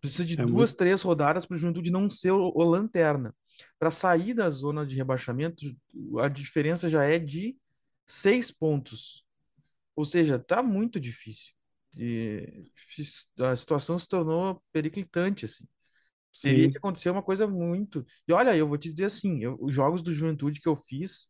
[0.00, 0.74] Precisa de é duas, muito.
[0.74, 3.34] três rodadas para o Juventude não ser o, o lanterna.
[3.78, 5.64] Para sair da zona de rebaixamento,
[6.20, 7.56] a diferença já é de
[8.06, 9.24] seis pontos.
[9.96, 11.54] Ou seja, tá muito difícil.
[11.98, 12.64] E
[13.40, 15.64] a situação se tornou periclitante, assim.
[16.40, 18.04] Teria que Sim, acontecer uma coisa muito.
[18.28, 21.26] E olha, eu vou te dizer assim, eu- os jogos do Juventude que eu fiz,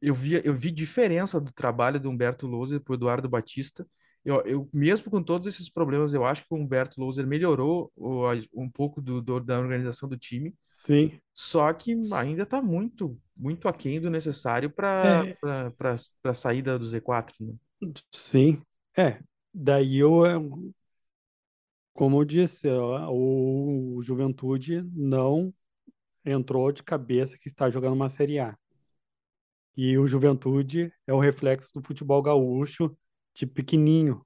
[0.00, 3.86] eu vi, eu vi diferença do trabalho do Humberto Louser para o Eduardo Batista.
[4.24, 8.26] Eu, eu, mesmo com todos esses problemas, eu acho que o Humberto Louser melhorou o-
[8.54, 11.20] um pouco do, do- da organização do time, sim.
[11.34, 15.94] só que ainda está muito, muito aquém do necessário para É, para
[16.24, 17.54] a saída do Z4, né?
[18.12, 18.60] sim.
[18.96, 19.20] É.
[19.52, 20.34] Daí eu, é,
[21.92, 25.52] como eu disse, o Juventude não
[26.24, 28.56] entrou de cabeça que está jogando uma Série A.
[29.76, 32.96] E o Juventude é o reflexo do futebol gaúcho
[33.34, 34.24] de pequenininho,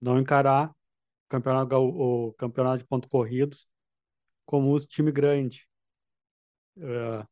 [0.00, 0.74] não encarar o
[1.28, 3.66] campeonato, o campeonato de pontos corridos
[4.46, 5.68] como um time grande.
[6.78, 7.24] É,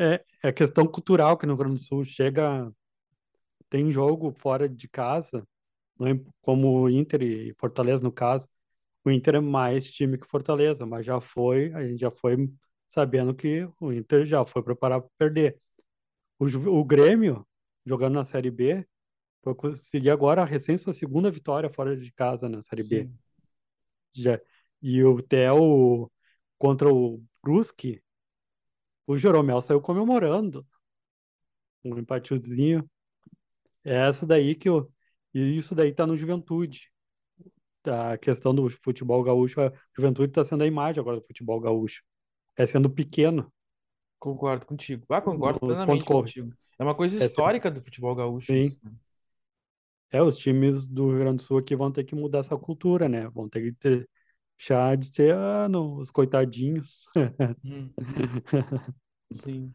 [0.00, 2.72] é, é, é questão cultural que no Rio Grande do Sul chega,
[3.68, 5.46] tem jogo fora de casa,
[6.02, 8.48] é como o Inter e Fortaleza no caso.
[9.04, 12.50] O Inter é mais time que Fortaleza, mas já foi, a gente já foi
[12.88, 15.60] sabendo que o Inter já foi preparado para perder.
[16.44, 17.46] O, o Grêmio,
[17.86, 18.86] jogando na Série B,
[19.42, 23.04] foi conseguir agora recém sua segunda vitória fora de casa na Série B.
[23.04, 23.18] Sim,
[24.12, 24.40] Já,
[24.82, 26.10] e o Theo
[26.58, 28.02] contra o Brusque,
[29.06, 30.66] o Jeromel saiu comemorando
[31.84, 32.88] um empatezinho.
[33.84, 34.90] É essa daí que eu.
[35.32, 36.90] E isso daí tá no Juventude.
[37.86, 42.02] A questão do futebol gaúcho, a Juventude está sendo a imagem agora do futebol gaúcho.
[42.56, 43.52] É sendo pequeno
[44.24, 45.04] concordo contigo.
[45.10, 46.52] Ah, concordo pontos plenamente contigo.
[46.78, 48.58] É uma coisa É, histórica do futebol gaúcho sim.
[48.58, 48.78] isso.
[48.82, 48.92] né?
[50.10, 53.08] É, os times do Rio Grande do Sul aqui vão ter que mudar essa cultura,
[53.08, 53.28] né?
[53.30, 54.06] Vão ter que
[54.58, 57.04] deixar de ser ah, não, os coitadinhos.
[57.64, 57.94] Hum,
[59.32, 59.74] sim.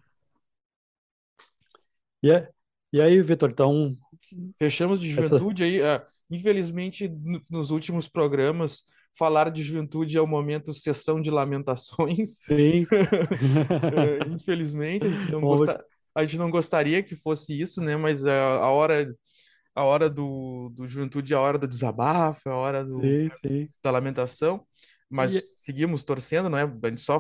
[2.24, 2.50] E, é-
[2.94, 3.98] e aí, Vitor, então,
[4.58, 5.50] Fechamos de essa.
[5.50, 5.82] juventude aí.
[5.82, 8.84] ah, infelizmente, no- nos últimos programas,
[9.18, 12.40] falar de juventude é o momento sessão de lamentações.
[12.42, 12.86] Sim.
[13.92, 15.86] Eh, infelizmente, a gente não gosta,
[16.16, 17.96] a gente não gostaria que fosse isso, né?
[17.96, 19.14] Mas a, a hora,
[19.76, 23.30] a hora do, do juventude é a hora do desabafo, é a hora do, Sim,
[23.30, 23.70] sim.
[23.84, 24.66] da lamentação.
[25.12, 26.64] E, Mas seguimos torcendo, né?
[26.84, 27.20] A gente só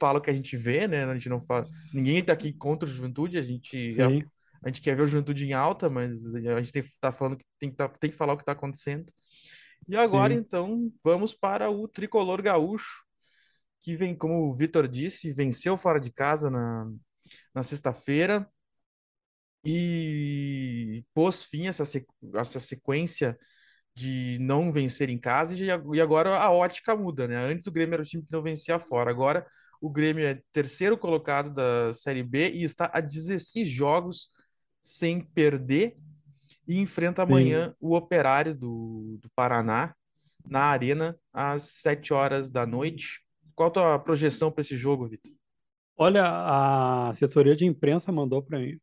[0.00, 1.04] fala o que a gente vê, né?
[1.04, 1.64] A gente não fala.
[1.94, 4.22] Ninguém tá aqui contra o juventude, a gente sim,
[4.62, 7.44] a gente quer ver o Juventude em alta, mas a gente tem, tá falando que
[7.58, 9.12] tem, que tá- tem que falar o que está acontecendo.
[9.88, 10.40] E agora, sim.
[10.40, 13.04] então, vamos para o tricolor gaúcho,
[13.80, 16.90] que vem, como o Vitor disse, venceu fora de casa na,
[17.54, 18.48] na sexta-feira
[19.64, 21.84] e pôs fim a essa,
[22.34, 23.38] essa sequência
[23.94, 25.66] de não vencer em casa e,
[25.96, 27.36] e agora a ótica muda, né?
[27.36, 29.46] Antes o Grêmio era o time que não vencia fora, agora
[29.80, 34.30] o Grêmio é terceiro colocado da Série B e está a 16 jogos
[34.82, 35.96] sem perder
[36.66, 37.30] e enfrenta sim.
[37.30, 39.94] amanhã o Operário do, do Paraná
[40.48, 43.22] na Arena às 7 horas da noite.
[43.54, 45.32] Qual a tua projeção para esse jogo, Vitor?
[45.96, 48.78] Olha, a assessoria de imprensa mandou para mim,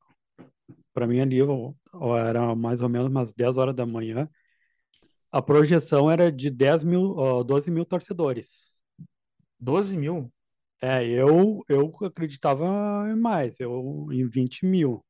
[0.93, 4.27] para mim ali, ó, ó, era mais ou menos umas 10 horas da manhã.
[5.31, 8.81] A projeção era de 10 mil, ó, 12 mil torcedores.
[9.59, 10.31] 12 mil?
[10.81, 15.03] É, eu, eu acreditava em mais, eu em 20 mil,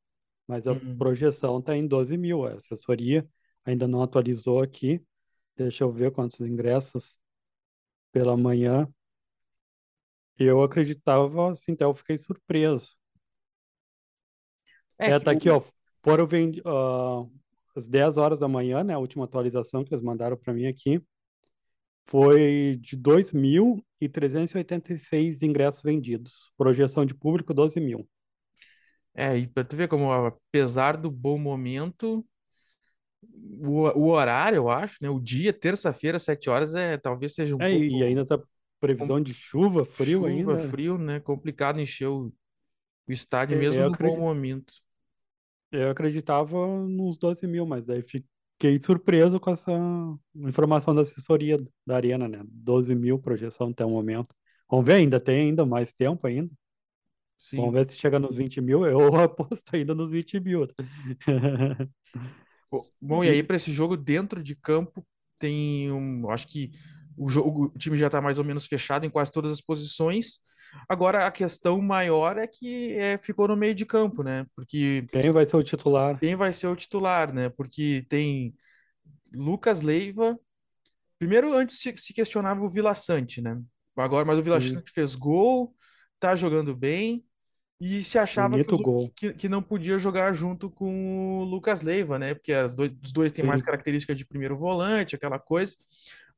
[0.46, 0.96] mas a Hum.
[0.98, 2.44] projeção está em 12 mil.
[2.44, 3.26] A assessoria
[3.64, 5.02] ainda não atualizou aqui.
[5.56, 7.18] Deixa eu ver quantos ingressos
[8.12, 8.88] pela manhã.
[10.38, 12.94] Eu acreditava, assim, até eu fiquei surpreso.
[14.98, 15.62] É É, tá aqui, ó.
[16.02, 17.24] Foram vendi- ah,
[17.74, 18.94] às 10 horas da manhã, né?
[18.94, 21.00] A última atualização que eles mandaram para mim aqui.
[22.06, 26.50] Foi de 2.386 ingressos vendidos.
[26.56, 28.06] Projeção de público, 12 mil.
[29.14, 32.24] É, e para tu ver como, apesar do bom momento,
[33.60, 35.08] o, o horário, eu acho, né?
[35.10, 38.04] O dia, terça-feira, 7 horas, é, talvez seja um É, e e pouco.
[38.04, 38.38] ainda tá
[38.80, 40.58] previsão de chuva, frio chuva, ainda.
[40.58, 41.20] frio, né?
[41.20, 42.32] Complicado encher o,
[43.08, 44.74] o estádio É, mesmo no bom momento.
[45.70, 49.72] Eu acreditava nos 12 mil, mas daí fiquei surpreso com essa
[50.36, 52.42] informação da assessoria da Arena, né?
[52.46, 54.34] 12 mil projeção até o momento.
[54.70, 56.50] Vamos ver, ainda tem ainda mais tempo ainda.
[57.56, 57.74] Vamos Sim.
[57.74, 58.84] ver se chega nos 20 mil.
[58.86, 60.66] Eu aposto ainda nos 20 mil.
[62.70, 65.06] Bo- Bom, e aí para esse jogo dentro de campo
[65.38, 66.72] tem um, acho que
[67.16, 70.40] o jogo, o time já está mais ou menos fechado em quase todas as posições.
[70.88, 74.46] Agora a questão maior é que é, ficou no meio de campo, né?
[74.56, 76.20] Porque Quem vai ser o titular?
[76.20, 77.48] quem vai ser o titular, né?
[77.50, 78.54] Porque tem
[79.32, 80.38] Lucas Leiva.
[81.18, 83.60] Primeiro, antes se, se questionava o Vila Sante, né?
[83.96, 85.74] Agora, mas o Vila Sante fez gol,
[86.24, 87.22] tá jogando bem.
[87.80, 92.18] E se achava que, o que, que não podia jogar junto com o Lucas Leiva,
[92.18, 92.32] né?
[92.32, 95.76] Porque os dois, os dois têm mais características de primeiro volante, aquela coisa.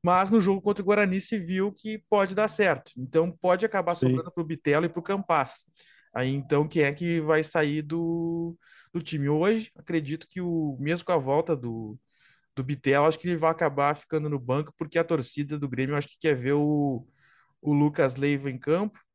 [0.03, 2.91] Mas no jogo contra o Guarani se viu que pode dar certo.
[2.97, 4.07] Então pode acabar sim.
[4.07, 5.65] sobrando para o Bitelo e para o Campas.
[6.13, 8.57] Aí então quem é que vai sair do,
[8.91, 9.29] do time?
[9.29, 11.97] Hoje, acredito que o mesmo com a volta do,
[12.55, 15.95] do Bitelo, acho que ele vai acabar ficando no banco, porque a torcida do Grêmio
[15.95, 17.07] acho que quer ver o,
[17.61, 19.06] o Lucas Leiva em campo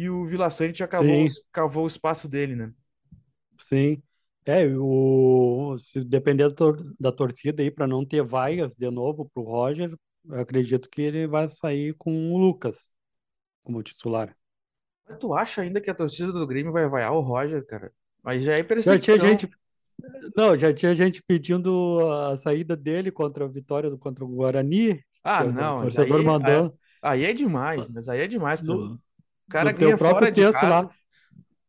[0.00, 1.34] e o Vila Sante já cavou,
[1.84, 2.72] o espaço dele, né?
[3.58, 4.02] sim.
[4.44, 9.28] É, o, se depender da, tor- da torcida aí para não ter vaias de novo
[9.34, 9.92] pro Roger,
[10.24, 12.94] eu acredito que ele vai sair com o Lucas
[13.64, 14.36] como titular.
[15.08, 17.92] Mas tu acha ainda que a torcida do Grêmio vai vaiar o Roger, cara?
[18.22, 19.48] Mas já é Já tinha gente,
[20.36, 22.00] não, já tinha gente pedindo
[22.32, 26.22] a saída dele contra a vitória do contra o Guarani, Ah, o não, mas torcedor
[26.22, 28.96] aí, aí, mandando aí é demais, mas aí é demais, no,
[29.48, 30.94] O cara teu ganha próprio fora de texto lá, casa.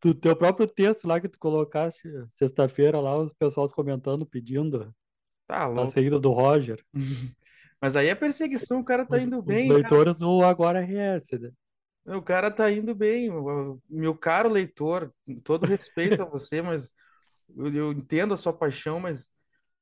[0.04, 4.94] do teu próprio texto lá que tu colocaste sexta-feira lá, os pessoal comentando, pedindo
[5.46, 5.88] Tá a louco.
[5.88, 6.84] saída do Roger.
[7.82, 9.96] Mas aí é perseguição, o cara tá Os, indo os bem, cara.
[9.96, 11.52] leitores do Agora RS, né?
[12.06, 13.30] O cara tá indo bem.
[13.90, 15.14] Meu caro leitor,
[15.44, 16.94] todo respeito a você, mas
[17.56, 19.32] eu, eu entendo a sua paixão, mas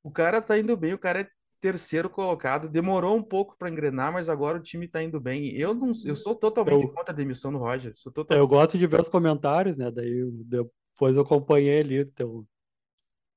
[0.02, 1.30] o cara tá indo bem, o cara é
[1.60, 2.68] terceiro colocado.
[2.68, 5.50] Demorou um pouco para engrenar, mas agora o time tá indo bem.
[5.56, 7.92] Eu não, eu sou totalmente Eu, contra a demissão do Roger.
[7.96, 8.48] Sou eu totalmente.
[8.48, 9.90] gosto de ver os comentários, né?
[9.90, 12.46] Daí eu- depois eu acompanhei ali, teu,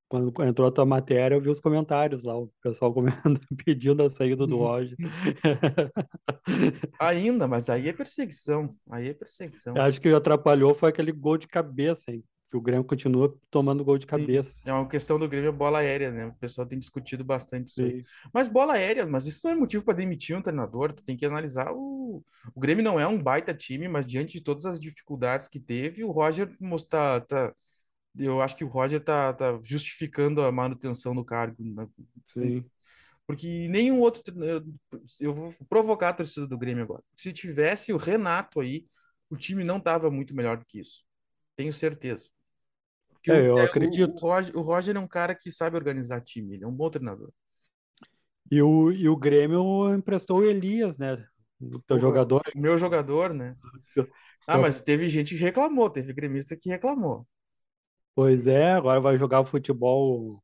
[0.08, 2.94] quando entrou a tua matéria, eu vi os comentários lá, o pessoal
[3.26, 4.98] comentando, pedindo a saída do Roger.
[7.00, 8.78] Ainda, mas aí é perseguição.
[8.90, 9.14] Aí é
[9.74, 9.84] Eu perseguição.
[9.84, 12.24] acho que atrapalhou foi aquele gol de cabeça, hein?
[12.50, 14.64] Que o Grêmio continua tomando gol de Sim, cabeça.
[14.66, 16.26] é uma questão do Grêmio é bola aérea, né?
[16.26, 17.96] O pessoal tem discutido bastante isso aí.
[17.96, 20.94] Sim, Mas bola aérea, mas isso não é motivo para demitir um treinador.
[20.94, 22.24] Tu tem que analisar o.
[22.56, 26.04] O Grêmio não é um baita time, mas diante de todas as dificuldades que teve,
[26.04, 27.54] o Roger mostra, tá,
[28.18, 31.88] eu acho que o Roger tá, tá justificando a manutenção do cargo, né?
[32.28, 32.70] sim.
[33.28, 34.24] Porque nenhum outro.
[35.20, 37.04] Eu vou provocar a torcida do Grêmio agora.
[37.16, 38.88] Se tivesse o Renato aí,
[39.30, 41.04] o time não tava muito melhor do que isso.
[41.56, 42.30] Tenho certeza.
[43.30, 44.20] Porque É, o, eu é, o, o acredito.
[44.20, 47.32] Roger, o Roger é um cara que sabe organizar time, ele é um bom treinador.
[48.52, 51.26] E o, e o Grêmio emprestou o Elias, né?
[51.62, 52.44] O teu O, jogador.
[52.54, 53.56] o meu jogador, né?
[54.48, 57.28] Ah, mas teve gente que reclamou, teve gremista que reclamou.
[58.16, 60.44] Pois é, agora vai jogar futebol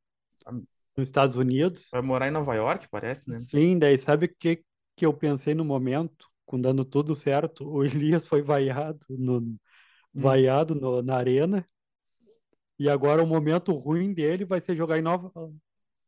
[0.96, 1.92] nos Estados Unidos.
[1.92, 3.44] Vai morar em Nova York, parece, né?
[3.50, 4.64] Sim, daí sabe o que,
[4.96, 7.68] que eu pensei no momento, com dando tudo certo?
[7.68, 9.56] O Elias foi vaiado, no,
[10.14, 10.36] Hum.
[10.36, 11.66] vaiado no- na arena,
[12.78, 15.32] e agora o momento ruim dele vai ser jogar em Nova,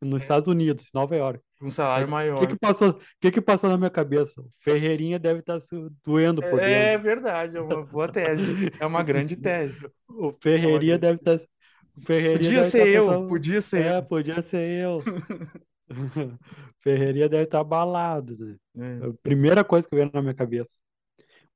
[0.01, 1.43] nos Estados Unidos, Nova York.
[1.59, 2.49] Com um salário o que maior.
[2.49, 4.41] que passou, o que que passou na minha cabeça?
[4.43, 6.99] O Ferreirinha deve estar se doendo por É, é dentro.
[6.99, 8.71] verdade, é uma boa tese.
[8.79, 9.91] É uma grande tese.
[10.09, 10.99] O É Ferreirinha grande...
[10.99, 11.37] deve estar,
[11.97, 14.03] o Ferreirinha Podia deve estar ser eu, pensando, podia ser é, eu.
[14.03, 15.03] podia ser eu.
[16.81, 18.57] Ferreirinha deve estar abalado, né?
[18.77, 19.09] É.
[19.09, 20.79] É primeira coisa que veio na minha cabeça.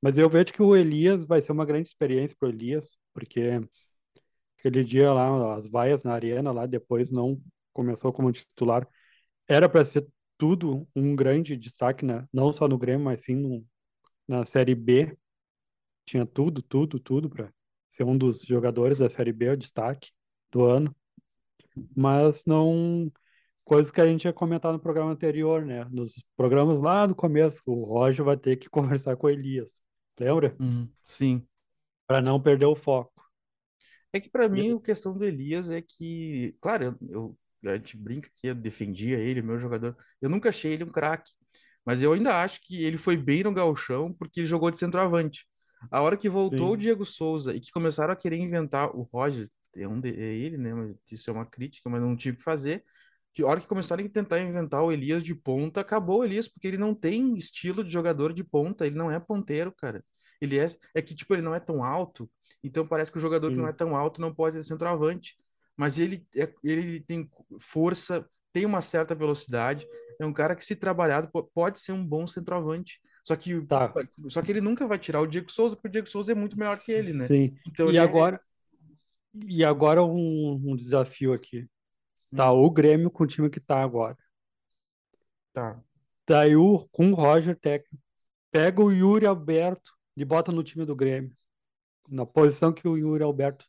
[0.03, 3.61] Mas eu vejo que o Elias vai ser uma grande experiência para o Elias, porque
[4.63, 7.41] aquele dia lá, as vaias na arena lá, depois não
[7.73, 8.89] começou como titular.
[9.49, 10.07] Era para ser
[10.39, 12.27] tudo um grande destaque, né?
[12.33, 13.67] Não só no Grêmio, mas sim no-
[14.29, 15.17] na Série B.
[16.07, 17.53] Tinha tudo, tudo, tudo para
[17.91, 20.11] ser um dos jogadores da Série B, o destaque
[20.53, 20.95] do ano.
[21.97, 23.11] Mas não.
[23.65, 25.85] Coisas que a gente ia comentar no programa anterior, né?
[25.87, 28.69] Nos programas lá do começo, o Roger vai ter que
[29.01, 29.83] conversar com o Elias.
[30.21, 30.59] Lembra?
[30.59, 31.47] Uhum, sim.
[32.07, 33.12] Para não perder o foco.
[34.13, 38.31] É que pra mim a questão do Elias é que, claro, eu, a gente brinca
[38.37, 39.97] que eu defendia ele, meu jogador.
[40.21, 41.33] Eu nunca achei ele um craque,
[41.85, 45.47] mas eu ainda acho que ele foi bem no gauchão porque ele jogou de centroavante.
[45.91, 49.03] A hora que voltou o Sim, Diego Souza e que começaram a querer inventar o
[49.03, 50.75] Roger, é, um de, é ele, né?
[50.75, 52.85] mas Isso é uma crítica, mas não o que fazer.
[53.33, 56.49] que a hora que começaram a tentar inventar o Elias de ponta, acabou o Elias,
[56.49, 60.05] porque ele não tem estilo de jogador de ponta, ele não é ponteiro, cara.
[60.43, 62.29] Ele é, é que, tipo, ele não é tão alto,
[62.65, 65.37] então parece que o jogador que não é tão alto não pode ser centroavante.
[65.77, 67.31] Mas ele, é, ele tem
[67.61, 69.87] força, tem uma certa velocidade,
[70.21, 73.01] é um cara que, se trabalhado, pode ser um bom centroavante.
[73.25, 73.93] Só que, Tá.
[74.29, 76.59] só que ele nunca vai tirar o Diego Souza, porque o Diego Souza é muito
[76.59, 77.27] melhor que ele, né?
[77.29, 77.55] Sim.
[77.69, 78.41] Então E é- agora,
[79.47, 81.69] e agora um, um desafio aqui.
[82.35, 82.65] Tá, Hum.
[82.65, 84.19] o Grêmio com o time que tá agora.
[85.53, 85.81] Tá.
[86.27, 87.97] Daí o, com o Roger técnico,
[88.51, 91.37] pega o Yuri Alberto e bota no time do Grêmio.
[92.09, 93.67] Na posição que o Yuri Alberto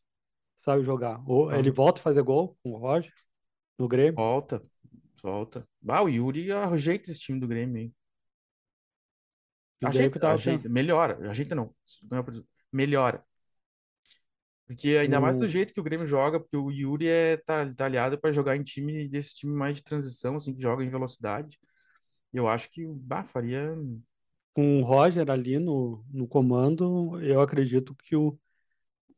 [0.56, 1.22] sabe jogar.
[1.28, 1.60] Ou Ah.
[1.60, 3.14] ele volta a fazer gol com o Roger
[3.78, 4.16] no Grêmio.
[4.16, 4.64] Volta,
[5.22, 5.68] volta.
[5.88, 7.94] Ah, o Yuri ajeita esse time do Grêmio daí
[9.90, 11.30] Ajeita, tava ajeita, melhora.
[11.30, 11.74] Ajeita não.
[12.12, 13.24] É Melhora.
[14.66, 17.86] Porque ainda mais do jeito que o Grêmio joga, porque o Yuri é tá, tá
[17.86, 21.60] aliado para jogar em time desse time mais de transição, assim, que joga em velocidade.
[22.32, 23.76] Eu acho que bah, faria.
[24.54, 28.38] Com o Roger ali no, no comando, eu acredito que o,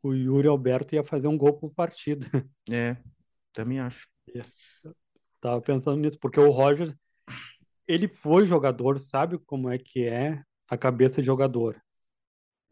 [0.01, 2.25] o Yuri Alberto ia fazer um gol por partida.
[2.69, 2.97] É,
[3.53, 4.07] também acho.
[5.41, 6.97] Tava pensando nisso, porque o Roger,
[7.87, 11.79] ele foi jogador, sabe como é que é a cabeça de jogador.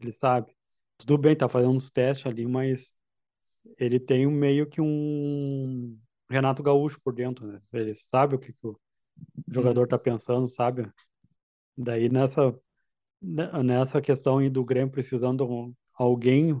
[0.00, 0.52] Ele sabe.
[0.96, 2.96] Tudo bem, tá fazendo uns testes ali, mas
[3.78, 5.98] ele tem meio que um
[6.28, 7.60] Renato Gaúcho por dentro, né?
[7.72, 8.78] Ele sabe o que, que o
[9.48, 10.90] jogador tá pensando, sabe?
[11.76, 12.54] Daí nessa
[13.20, 16.60] ne- nessa questão aí do Grêmio precisando de alguém,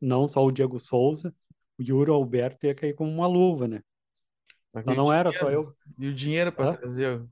[0.00, 1.34] não só o Diego Souza,
[1.78, 3.82] o Yuri Alberto ia cair como uma luva, né?
[4.76, 5.94] Então não era só dinheiro- eu.
[5.98, 6.72] E o dinheiro para Hã?
[6.76, 7.22] trazer.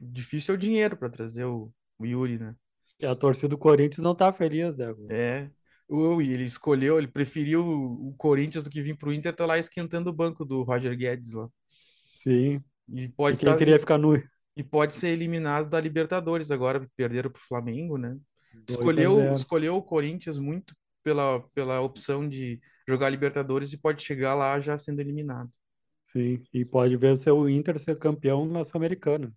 [0.00, 2.56] Difícil é o dinheiro para trazer o, o Yuri, né?
[2.98, 4.94] E a torcida do Corinthians não tá feliz, né?
[5.08, 5.50] É.
[5.88, 10.10] O, ele escolheu, ele preferiu o, Corinthians do que vir pro Inter, tá lá esquentando
[10.10, 11.48] o banco do Roger Guedes lá.
[12.08, 12.62] Sim.
[12.88, 14.20] E E pode quem tá- queria ficar no
[14.56, 18.16] e pode ser eliminado da Libertadores agora, perderam pro Flamengo, né?
[18.52, 19.34] 2 a Escolheu, 0.
[19.34, 24.78] escolheu o Corinthians muito pela, pela opção de jogar Libertadores e pode chegar lá já
[24.78, 25.50] sendo eliminado.
[26.04, 29.32] Sim, e pode ver o seu Inter ser campeão na Sul-Americana.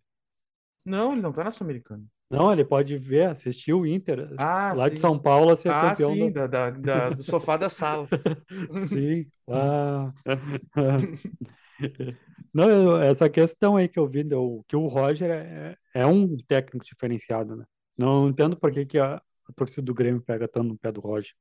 [0.83, 2.03] Não, ele não tá na Sul-Americana.
[2.29, 4.99] Não, ele pode ver, assistir o Inter Ah, lá de sim.
[4.99, 8.07] São Paulo ser Ah, campeão sim, da, da- do sofá da sala.
[8.75, 9.27] Sim.
[9.47, 10.11] Ah.
[12.55, 16.37] Não, eu- essa questão aí que eu vi, do- que o Roger é, é um
[16.37, 17.65] técnico diferenciado, né?
[17.97, 21.01] Não entendo por que, que a, a torcida do Grêmio pega tanto no pé do
[21.01, 21.33] Roger.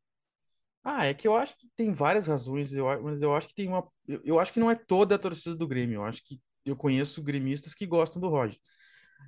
[0.83, 3.69] Ah, é que eu acho que tem várias razões, eu, mas eu acho que tem
[3.69, 3.89] uma.
[4.07, 5.97] Eu, eu acho que não é toda a torcida do Grêmio.
[5.97, 8.59] Eu acho que eu conheço gremistas que gostam do Roger.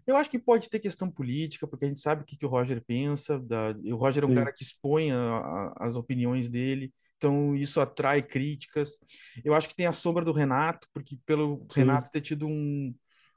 [0.06, 2.50] Eu acho que pode ter questão política, porque a gente sabe o que, que o
[2.50, 3.38] Roger pensa.
[3.40, 4.34] Da, o Roger é um Sim.
[4.34, 8.98] cara que expõe a- a- as opiniões dele, então isso atrai críticas.
[9.44, 11.80] Eu acho que tem a sombra do Renato, porque pelo Sim.
[11.80, 12.94] Renato ter tido um-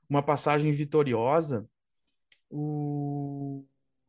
[0.09, 1.67] uma passagem vitoriosa,
[2.49, 3.65] o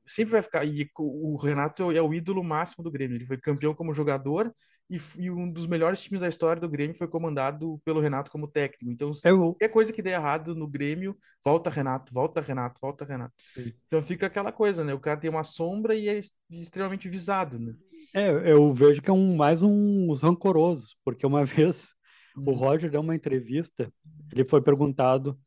[0.06, 0.64] sempre vai ficar.
[0.64, 3.16] E o Renato é o ídolo máximo do Grêmio.
[3.16, 4.52] Ele foi campeão como jogador
[4.88, 8.48] e, e um dos melhores times da história do Grêmio foi comandado pelo Renato como
[8.48, 8.90] técnico.
[8.92, 13.04] Então, se Eu, qualquer coisa que der errado no Grêmio, volta Renato, volta Renato, volta
[13.04, 13.34] Renato.
[13.38, 13.72] Sim.
[13.86, 14.92] Então fica aquela coisa, né?
[14.92, 17.72] O cara tem uma sombra e é ex- extremamente visado, né?
[18.12, 21.94] É, eu vejo que é um, mais um uns rancorosos, porque uma vez
[22.44, 22.56] o Uhum.
[22.58, 23.92] Roger deu uma entrevista,
[24.32, 25.38] ele foi perguntado,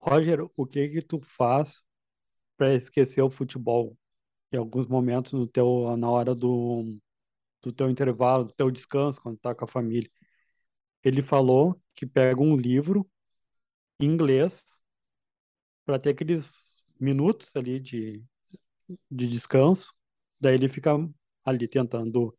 [0.00, 1.82] Roger, o que que tu faz
[2.56, 3.98] para esquecer o futebol
[4.52, 6.98] em alguns momentos no teu, na hora do,
[7.62, 10.10] do teu intervalo, do teu descanso, quando tá com a família?
[11.04, 13.08] Ele falou que pega um livro
[14.00, 14.82] em inglês
[15.84, 18.22] para ter aqueles minutos ali de,
[19.10, 19.94] de descanso,
[20.40, 20.96] daí ele fica
[21.44, 22.36] ali tentando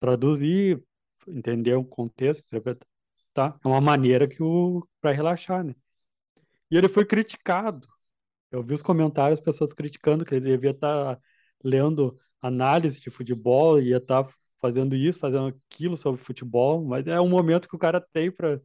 [0.00, 0.82] traduzir,
[1.28, 2.48] entender o contexto,
[3.32, 3.58] tá?
[3.64, 5.74] É uma maneira que o para relaxar, né?
[6.70, 7.88] E ele foi criticado.
[8.50, 11.18] Eu vi os comentários, pessoas criticando que ele devia estar
[11.62, 14.26] lendo análise de futebol, ia estar
[14.60, 18.60] fazendo isso, fazendo aquilo sobre futebol, mas é um momento que o cara tem para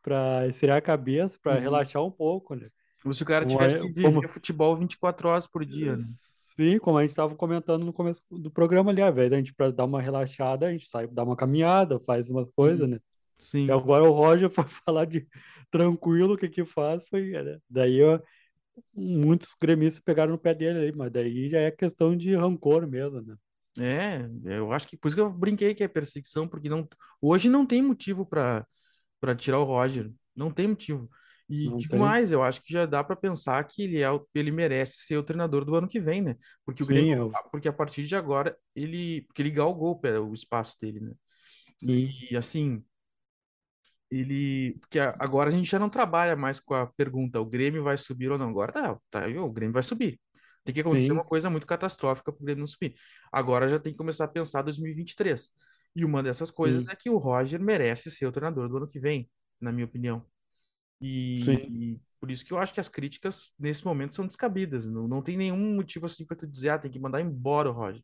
[0.00, 1.60] para esfriar a cabeça, para Uhum.
[1.60, 2.70] relaxar um pouco, né?
[3.02, 6.02] Como se o cara tivesse é- que viver como- futebol 24 horas por dia, né?
[6.58, 9.54] Sim, como a gente estava comentando no começo do programa ali, ao invés da gente
[9.54, 12.98] para dar uma relaxada, a gente sai dar uma caminhada, faz umas coisas, né?
[13.38, 13.66] Sim.
[13.66, 15.26] E agora o Roger foi falar de
[15.70, 17.58] tranquilo, o que que faz foi, né?
[17.70, 18.18] daí ó,
[18.92, 23.20] muitos gremistas pegaram no pé dele aí, mas daí já é questão de rancor mesmo,
[23.20, 23.36] né?
[23.80, 26.88] É, eu acho que por isso que eu brinquei que é perseguição, porque não,
[27.20, 28.66] hoje não tem motivo para
[29.20, 31.10] para tirar o Roger, não tem motivo.
[31.48, 31.98] E Não digo tem.
[31.98, 35.22] mais, eu acho que já dá para pensar que ele é ele merece ser o
[35.22, 36.36] treinador do ano que vem, né?
[36.64, 39.98] Porque o Sim, Grêmio, eu- porque a partir de agora ele porque ele galgou
[40.30, 41.12] o espaço dele, né?
[41.78, 42.16] Sim.
[42.30, 42.84] E assim,
[44.10, 44.74] ele.
[44.80, 48.30] Porque agora a gente já não trabalha mais com a pergunta: o Grêmio vai subir
[48.30, 48.48] ou não?
[48.50, 50.20] Agora tá, tá, o Grêmio vai subir.
[50.64, 52.94] Tem que acontecer Sim, uma coisa muito catastrófica para o Grêmio não subir.
[53.32, 55.50] Agora já tem que começar a pensar 2023.
[55.96, 58.88] E uma dessas coisas sim, é que o Roger merece ser o treinador do ano
[58.88, 59.30] que vem,
[59.60, 60.24] na minha opinião.
[61.00, 64.86] E, e por isso que eu acho que as críticas nesse momento são descabidas.
[64.88, 67.72] Não, não tem nenhum motivo assim para tu dizer, ah, tem que mandar embora o
[67.72, 68.02] Roger,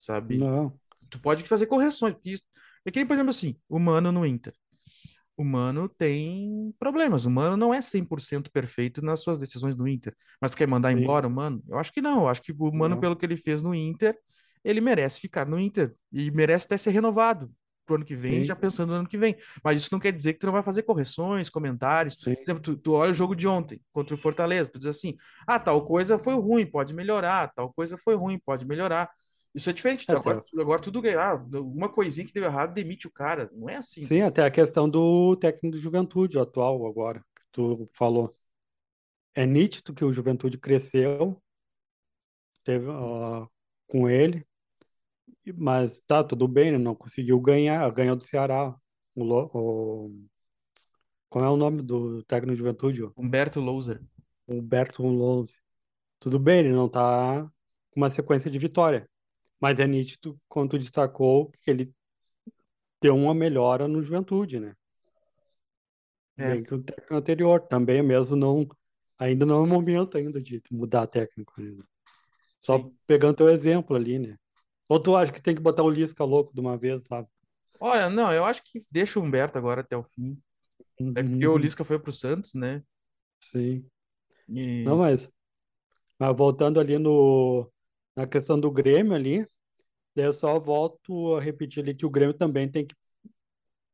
[0.00, 0.38] sabe?
[0.38, 0.78] Não,
[1.10, 2.44] Tu pode fazer correções, porque isso...
[2.84, 4.52] É que, por exemplo, assim, o Mano no Inter.
[5.36, 7.24] O Mano tem problemas.
[7.26, 10.14] O Mano não é 100% perfeito nas suas decisões no Inter.
[10.40, 11.62] Mas tu quer mandar sim, embora o Mano?
[11.68, 12.22] Eu acho que não.
[12.22, 14.18] Eu acho que o Mano, não, pelo que ele fez no Inter,
[14.64, 15.94] ele merece ficar no Inter.
[16.10, 17.52] E merece até ser renovado
[17.84, 19.36] pro ano que vem, já sim, pensando no ano que vem.
[19.62, 22.16] Mas isso não quer dizer que tu não vai fazer correções, comentários.
[22.16, 22.36] Por sim.
[22.38, 25.16] exemplo, tu, tu olha o jogo de ontem contra o Fortaleza, tu diz assim:
[25.46, 29.10] ah, tal coisa foi ruim, pode melhorar, tal coisa foi ruim, pode melhorar.
[29.54, 30.04] Isso é diferente.
[30.08, 31.36] Até, Agora, agora tudo ganhar.
[31.36, 33.50] Ah, uma coisinha que deu errado, demite o cara.
[33.52, 34.02] Não é assim.
[34.02, 38.32] sim, até a questão do técnico do Juventude, atual agora, que tu falou.
[39.34, 41.42] É nítido que o Juventude cresceu,
[42.64, 43.46] teve, ó,
[43.86, 44.46] com ele,
[45.56, 48.74] mas tá, tudo bem, ele não conseguiu ganhar, ganhou do Ceará.
[49.14, 50.10] O, o,
[51.28, 53.02] qual é o nome do técnico do Juventude?
[53.16, 54.00] Humberto Louser.
[54.46, 55.56] Humberto Lousa.
[56.20, 57.42] Tudo bem, ele não tá
[57.90, 59.08] com uma sequência de vitória,
[59.60, 61.92] mas é nítido, quando tu destacou, que ele
[63.00, 64.74] deu uma melhora no Juventude, né?
[66.36, 68.66] É, Bem que o técnico anterior também, mesmo não,
[69.18, 71.60] ainda não é o momento ainda de mudar técnico.
[71.60, 71.82] né?
[72.60, 72.96] Só sim.
[73.06, 74.36] pegando teu exemplo ali, né?
[74.92, 77.28] Ou tu acha que tem que botar o Lisca louco de uma vez, sabe?
[77.80, 80.40] Olha, não, eu acho que deixa o Humberto agora até o fim.
[81.14, 82.82] É porque o Uhum, Lisca foi pro Santos, né?
[83.40, 83.88] Sim.
[84.84, 85.30] Não, E mas,
[86.18, 87.70] mas voltando ali no,
[88.16, 89.46] na questão do Grêmio ali,
[90.16, 92.94] eu só volto a repetir ali que o Grêmio também tem que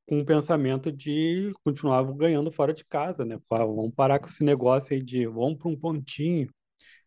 [0.06, 3.38] com o pensamento de continuar ganhando fora de casa, né?
[3.50, 6.50] Vamos parar com esse negócio aí de vamos para um pontinho.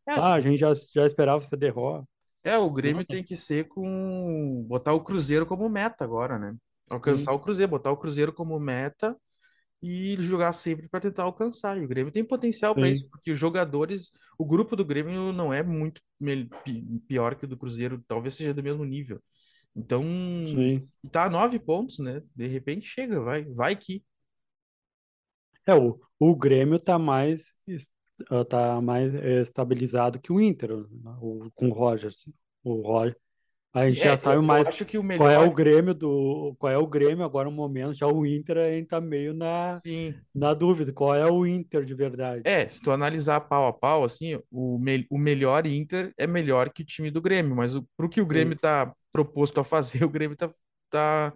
[0.07, 2.07] é, Ah, a gente já, já esperava essa derrota.
[2.43, 6.55] É, o Grêmio tem que ser com botar o Cruzeiro como meta agora, né?
[6.89, 9.15] Alcançar sim, o Cruzeiro, botar o Cruzeiro como meta
[9.81, 11.77] e jogar sempre para tentar alcançar.
[11.77, 15.53] E o Grêmio tem potencial para isso, porque os jogadores, o grupo do Grêmio não
[15.53, 16.01] é muito
[17.07, 19.21] pior que o do Cruzeiro, talvez seja do mesmo nível.
[19.75, 20.03] Então,
[20.45, 20.87] sim.
[21.11, 22.21] tá a nove pontos, né?
[22.35, 24.03] De repente chega, vai, vai que.
[25.65, 27.55] É, o, o Grêmio tá mais,
[28.49, 30.71] tá mais eh, estabilizado que o Inter,
[31.21, 32.09] o, com o Roger.
[32.09, 32.33] assim.
[32.63, 33.17] O Roger.
[33.73, 35.93] A gente já é, eu, sabe mais acho que o qual é o melhor, Grêmio
[35.93, 37.93] do, qual é o Grêmio agora no momento.
[37.93, 40.91] Já o Inter a gente tá meio na, sim, na dúvida.
[40.91, 42.41] Qual é o Inter de verdade?
[42.43, 46.69] é, se tu analisar pau a pau, assim, o, me, o melhor Inter é melhor
[46.69, 49.63] que o time do Grêmio, mas o, pro que o Grêmio Sim, tá proposto a
[49.63, 50.51] fazer, o Grêmio tá,
[50.89, 51.33] tá,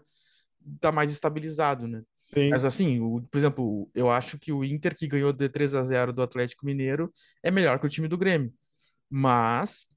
[0.81, 2.03] tá mais estabilizado, né?
[2.49, 2.65] Mas sim.
[2.65, 6.13] assim, o, por exemplo, eu acho que o Inter que ganhou de 3 a zero
[6.13, 7.13] do Atlético Mineiro
[7.43, 8.53] é melhor que o time do Grêmio,
[9.09, 9.87] mas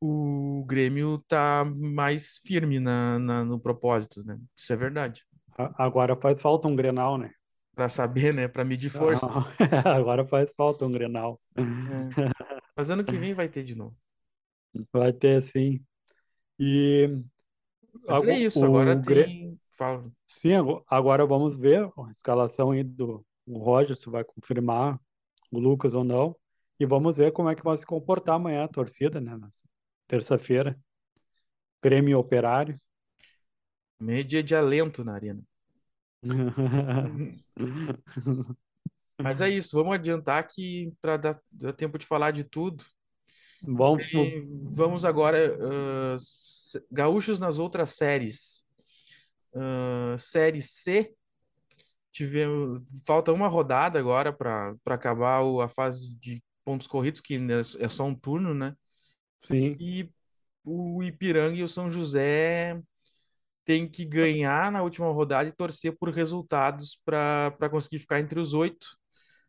[0.00, 4.38] o Grêmio tá mais firme na, na- no propósito, né?
[4.56, 5.24] Isso é verdade.
[5.78, 7.32] Agora faz falta um Grenal, né?
[7.74, 8.46] Para saber, né?
[8.48, 9.34] Para medir forças.
[9.34, 9.54] Ah,
[9.96, 11.40] Agora faz falta um Grenal.
[11.56, 12.14] É.
[12.76, 13.96] Mas ano que vem vai ter de novo.
[14.92, 15.84] Vai ter sim.
[16.58, 17.08] E
[18.06, 19.58] Mas é isso, agora o, tem.
[19.80, 20.12] Fala.
[20.26, 25.00] sim, ago- agora vamos ver a escalação aí do o Roger, se vai confirmar
[25.50, 26.36] o Lucas ou não.
[26.78, 29.36] E vamos ver como é que vai se comportar amanhã a torcida, né?
[30.06, 30.78] Terça-feira.
[31.82, 32.74] Grêmio Operário.
[34.00, 35.42] Meio dia de alento na arena.
[39.22, 42.84] Mas é isso, vamos adiantar que para dar, dar tempo de falar de tudo.
[43.62, 45.38] Vamos, E vamos agora.
[46.16, 48.64] s- gaúchos nas outras séries.
[49.54, 51.14] Ah, série C,
[52.12, 57.60] tivemos, falta uma rodada agora para acabar o- a fase de pontos corridos, que né,
[57.80, 58.74] é só um turno, né?
[59.38, 59.80] sim.
[59.80, 60.08] E
[60.64, 62.80] o Ipiranga e o São José
[63.64, 68.40] têm que ganhar na última rodada e torcer por resultados para para conseguir ficar entre
[68.40, 68.88] os oito.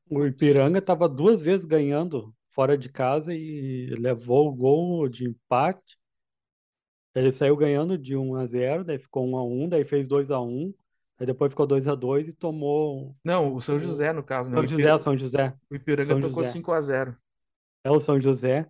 [0.09, 5.97] O Ipiranga estava duas vezes ganhando fora de casa e levou o gol de empate.
[7.13, 10.31] Ele saiu ganhando de um a zero daí ficou um a um daí fez dois
[10.31, 10.73] a um
[11.19, 14.55] aí depois ficou dois a dois e tomou Não, o São José, no caso, né?
[14.55, 16.53] O São José, Ipiranga, São José, o Ipiranga São tocou José.
[16.53, 17.17] 5 a zero.
[17.83, 18.67] É o São José.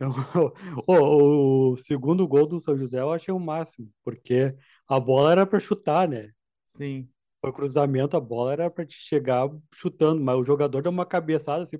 [0.86, 4.54] O, o segundo gol do São José eu achei o máximo, porque
[4.88, 6.30] a bola era para chutar, né?
[6.74, 7.06] Sim.
[7.42, 11.78] O cruzamento, a bola era para chegar chutando, mas o jogador deu uma cabeçada assim,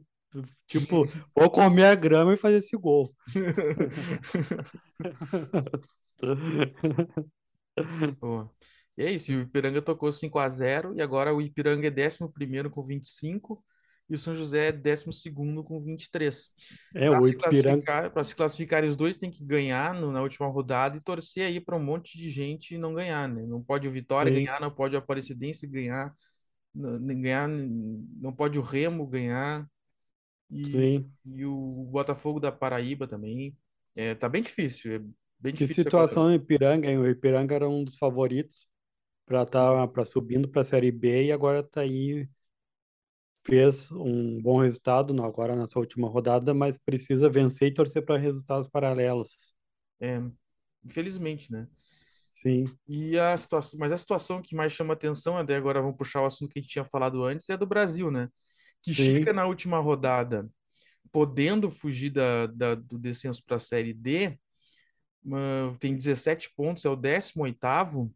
[0.66, 1.06] tipo,
[1.36, 3.14] vou comer a grama e fazer esse gol.
[8.96, 12.70] E é isso, o Ipiranga tocou 5 a 0 e agora o Ipiranga é 11
[12.70, 13.64] com 25
[14.08, 15.32] e o São José é 12
[15.64, 16.50] com 23.
[16.94, 18.10] É, Para o se Ipiranga.
[18.10, 21.60] para se classificarem os dois tem que ganhar no- na última rodada e torcer aí
[21.60, 23.46] para um monte de gente não ganhar, né?
[23.46, 26.12] Não pode o Vitória Sim, ganhar, não pode o Aparecidense ganhar,
[26.74, 29.66] não, ganhar, não pode o Remo ganhar
[30.50, 31.12] e, sim.
[31.24, 33.56] e o Botafogo da Paraíba também.
[33.94, 34.98] É, tá bem difícil, é
[35.38, 36.98] bem Que difícil situação no Ipiranga, hein?
[36.98, 38.68] O Ipiranga era um dos favoritos
[39.26, 42.28] para estar para subindo para a Série B e agora está aí,
[43.44, 48.68] fez um bom resultado agora nessa última rodada, mas precisa vencer e torcer para resultados
[48.68, 49.54] paralelos.
[50.00, 50.20] É,
[50.84, 51.68] infelizmente, né?
[52.26, 56.22] Sim, E a situação, mas a situação que mais chama atenção, até agora vamos puxar
[56.22, 58.28] o assunto que a gente tinha falado antes, é do Brasil, né?
[58.82, 59.36] Que chega sim.
[59.36, 60.48] na última rodada
[61.12, 64.38] podendo fugir da, da- do descenso para a Série D,
[65.32, 68.12] ah, tem 17 pontos, é o 18º,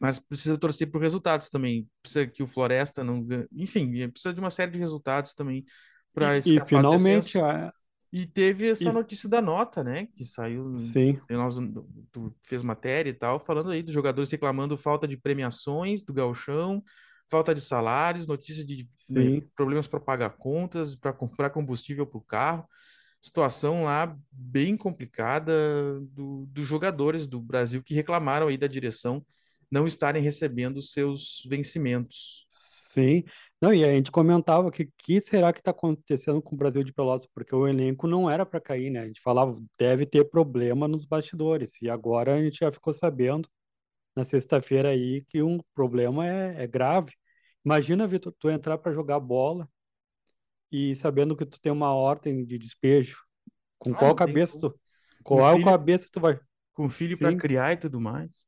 [0.00, 1.88] mas precisa torcer por resultados também.
[2.02, 5.64] Precisa que o Floresta não enfim, precisa de uma série de resultados também
[6.14, 7.72] para E, e escapar do finalmente, a-
[8.12, 10.06] E teve essa e, notícia da nota, né?
[10.16, 11.56] Que saiu, sim, nós,
[12.10, 16.82] tu fez matéria e tal, falando aí dos jogadores reclamando falta de premiações do gauchão,
[17.28, 19.42] falta de salários, notícia de né, sim.
[19.54, 22.68] problemas para pagar contas, para comprar combustível para o carro.
[23.20, 25.52] Situação lá bem complicada
[26.00, 29.24] do, dos jogadores do Brasil que reclamaram aí da direção
[29.70, 32.46] não estarem recebendo seus vencimentos.
[32.88, 33.22] Sim,
[33.60, 36.92] não, e a gente comentava que que será que está acontecendo com o Brasil de
[36.92, 39.00] Pelotas, porque o elenco não era para cair, né?
[39.00, 43.48] A gente falava, deve ter problema nos bastidores, e agora a gente já ficou sabendo
[44.18, 47.14] na sexta-feira aí que um problema é, é grave.
[47.64, 49.68] Imagina, Vitor, tu entrar para jogar bola
[50.70, 53.18] e sabendo que tu tem uma ordem de despejo,
[53.78, 54.60] com Ah, qual cabeça como.
[54.60, 54.80] tu,
[55.22, 56.40] Com qual filho, cabeça tu vai,
[56.74, 58.44] com filho para criar e tudo mais.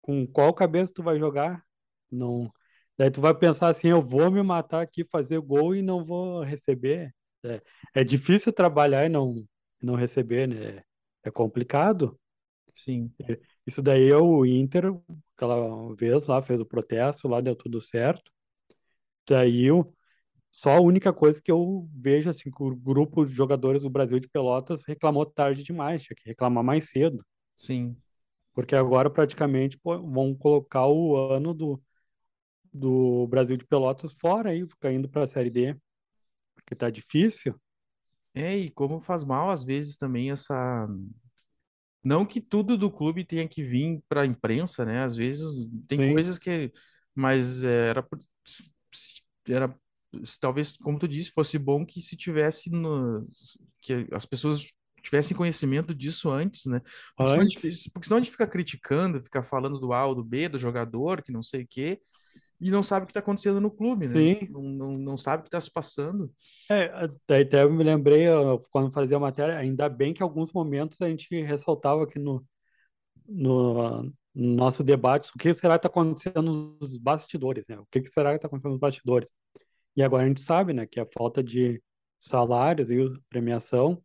[0.00, 1.64] com qual cabeça tu vai jogar?
[2.10, 2.52] Não.
[2.96, 6.42] Daí tu vai pensar assim, eu vou me matar aqui, fazer gol e não vou
[6.42, 7.12] receber.
[7.44, 7.60] É,
[7.94, 9.44] é difícil trabalhar e não,
[9.82, 10.82] não receber, né?
[11.24, 12.18] É complicado.
[12.74, 13.12] Sim.
[13.66, 14.92] Isso daí é o Inter,
[15.36, 18.30] aquela vez lá, fez o protesto, lá deu tudo certo.
[19.28, 19.92] Daí eu,
[20.50, 24.20] só a única coisa que eu vejo assim, que o grupo de jogadores do Brasil
[24.20, 27.24] de Pelotas reclamou tarde demais, tinha que reclamar mais cedo.
[27.56, 27.96] Sim.
[28.52, 31.82] Porque agora praticamente pô, vão colocar o ano do,
[32.72, 35.76] do Brasil de Pelotas fora aí, caindo para a Série D,
[36.54, 37.54] porque tá difícil.
[38.34, 40.88] É, e como faz mal às vezes também essa.
[42.04, 45.02] Não que tudo do clube tenha que vir para a imprensa, né?
[45.02, 45.46] Às vezes
[45.88, 46.70] tem Sim, coisas que.
[47.14, 48.06] Mas é, era,
[49.48, 49.74] era.
[50.38, 53.26] Talvez, como tu disse, fosse bom que se tivesse no,
[53.80, 54.66] que as pessoas
[55.02, 56.80] tivessem conhecimento disso antes, né?
[57.16, 60.06] Porque senão a antes, gente, porque senão a gente fica criticando, fica falando do A
[60.06, 62.00] ou do B, do jogador, que não sei o quê,
[62.64, 64.12] e não sabe o que está acontecendo no clube, né?
[64.12, 64.48] sim.
[64.50, 66.32] Não, não, não sabe o que está se passando.
[66.70, 66.90] É,
[67.28, 68.24] até eu me lembrei,
[68.70, 72.42] quando fazia a matéria, ainda bem que alguns momentos a gente ressaltava aqui no,
[73.28, 74.02] no,
[74.34, 76.40] no nosso debate o que será que está acontecendo
[76.80, 77.78] nos bastidores, né?
[77.78, 79.30] O que que será que está acontecendo nos bastidores?
[79.94, 81.82] E agora a gente sabe, né, que a falta de
[82.18, 82.96] salários e
[83.28, 84.02] premiação,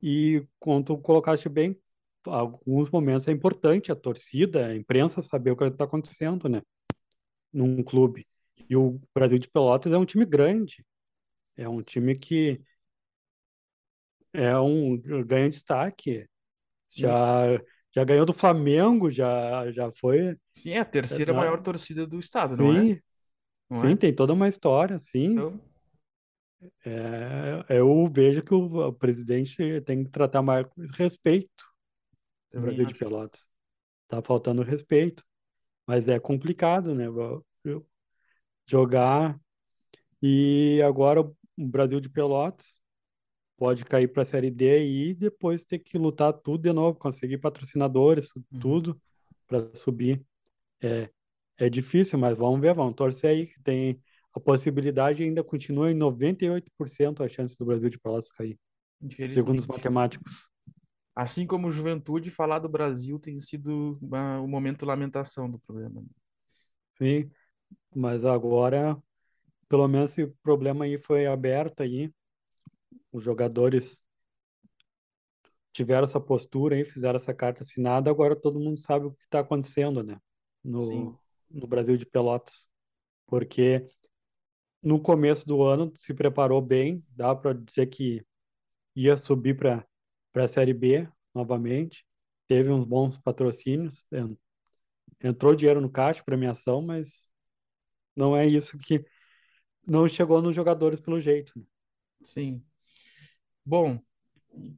[0.00, 0.46] e
[0.84, 1.76] tu colocaste bem,
[2.24, 6.62] alguns momentos é importante a torcida, a imprensa saber o que está acontecendo, né,
[7.52, 8.26] num clube.
[8.68, 10.84] E o Brasil de Pelotas é um time grande,
[11.56, 12.60] é um time que
[14.32, 16.28] é um ganha destaque,
[16.88, 17.60] Sim, já
[17.94, 22.18] já ganhou do Flamengo, já já foi, sim, é a terceira já- maior torcida do
[22.18, 22.88] estado, não é?
[22.88, 23.00] sim,
[23.70, 23.98] Não sim, é?
[23.98, 25.46] tem toda uma história, sim.
[25.46, 25.60] Então,
[26.84, 31.64] É, eu vejo que o, o presidente tem que tratar mais com respeito
[32.56, 32.96] o também Brasil de acho.
[32.96, 33.48] Pelotas.
[34.08, 35.24] Tá faltando respeito,
[35.86, 37.06] mas é complicado, né?
[38.68, 39.38] Jogar
[40.22, 42.80] e agora o Brasil de Pelotas
[43.56, 47.38] pode cair para a Série D e depois ter que lutar tudo de novo, conseguir
[47.38, 48.60] patrocinadores, Uhum.
[48.60, 49.00] tudo
[49.46, 50.22] para subir.
[50.82, 51.10] É,
[51.58, 54.00] é difícil, mas vamos ver, vamos torcer aí que tem
[54.34, 58.58] a possibilidade ainda continua em 98% a chance do Brasil de Pelotas cair,
[59.30, 60.48] segundo os matemáticos.
[61.16, 66.04] Assim como Juventude, falar do Brasil tem sido uma- um momento de lamentação do programa.
[66.92, 67.30] Sim,
[67.94, 69.00] mas agora,
[69.68, 72.12] pelo menos esse problema aí foi aberto aí,
[73.12, 74.02] os jogadores
[75.72, 79.40] tiveram essa postura aí, fizeram essa carta assinada, agora todo mundo sabe o que está
[79.40, 80.18] acontecendo, né,
[80.76, 81.18] Sim, no,
[81.50, 82.68] no Brasil de Pelotas,
[83.26, 83.88] porque
[84.82, 88.24] no começo do ano se preparou bem, dá para dizer que
[88.96, 89.86] ia subir para
[90.36, 92.04] para a Série B novamente,
[92.46, 94.06] teve uns bons patrocínios,
[95.18, 97.30] entrou dinheiro no caixa, premiação, mas
[98.14, 99.02] não é isso que
[99.86, 101.58] não chegou nos jogadores pelo jeito.
[101.58, 101.64] Né?
[102.22, 102.62] Sim.
[103.64, 103.98] Bom,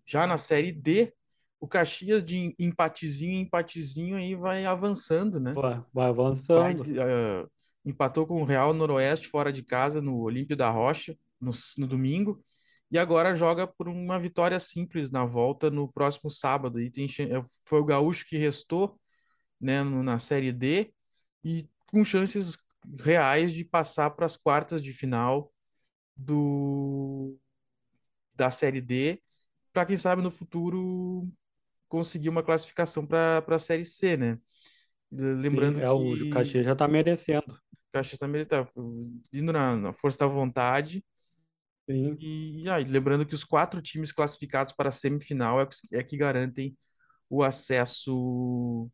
[0.06, 1.12] já na Série D,
[1.58, 5.54] o Caxias de empatezinho em empatezinho aí vai avançando, né?
[5.54, 6.84] Vai, vai avançando.
[6.84, 7.50] Vai, uh,
[7.84, 12.40] empatou com o Real Noroeste fora de casa no Olímpio da Rocha no, no domingo
[12.90, 16.80] e agora joga por uma vitória simples na volta no próximo sábado.
[16.80, 18.98] E tem, é, foi o Gaúcho que restou
[19.60, 20.92] né, na Série D
[21.44, 22.56] e com chances
[22.98, 25.52] reais de passar para as quartas de final
[26.16, 27.38] do
[28.34, 29.20] da Série D,
[29.72, 31.28] para quem sabe no futuro
[31.88, 34.38] conseguir uma classificação para a Série C, né?
[35.10, 37.52] Lembrando Sim, é, que o Caxias já está merecendo.
[37.52, 38.68] O Caxias está
[39.32, 41.04] indo na, na, força da vontade.
[41.88, 42.16] Sim.
[42.20, 46.18] E, e aí, lembrando que os quatro times classificados para a semifinal é, é que
[46.18, 46.76] garantem
[47.30, 48.90] o acesso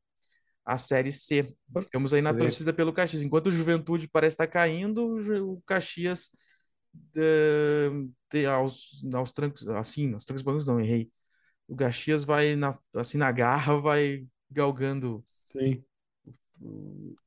[0.64, 1.52] à Série C.
[1.80, 3.22] Ficamos aí na torcida pelo Caxias.
[3.22, 6.30] Enquanto o Juventude parece estar caindo, o Caxias
[6.92, 11.10] de, de, aos, aos trancos, assim, aos trancos bancos não, errei.
[11.66, 15.82] O Caxias vai na, assim na garra, vai galgando Sim.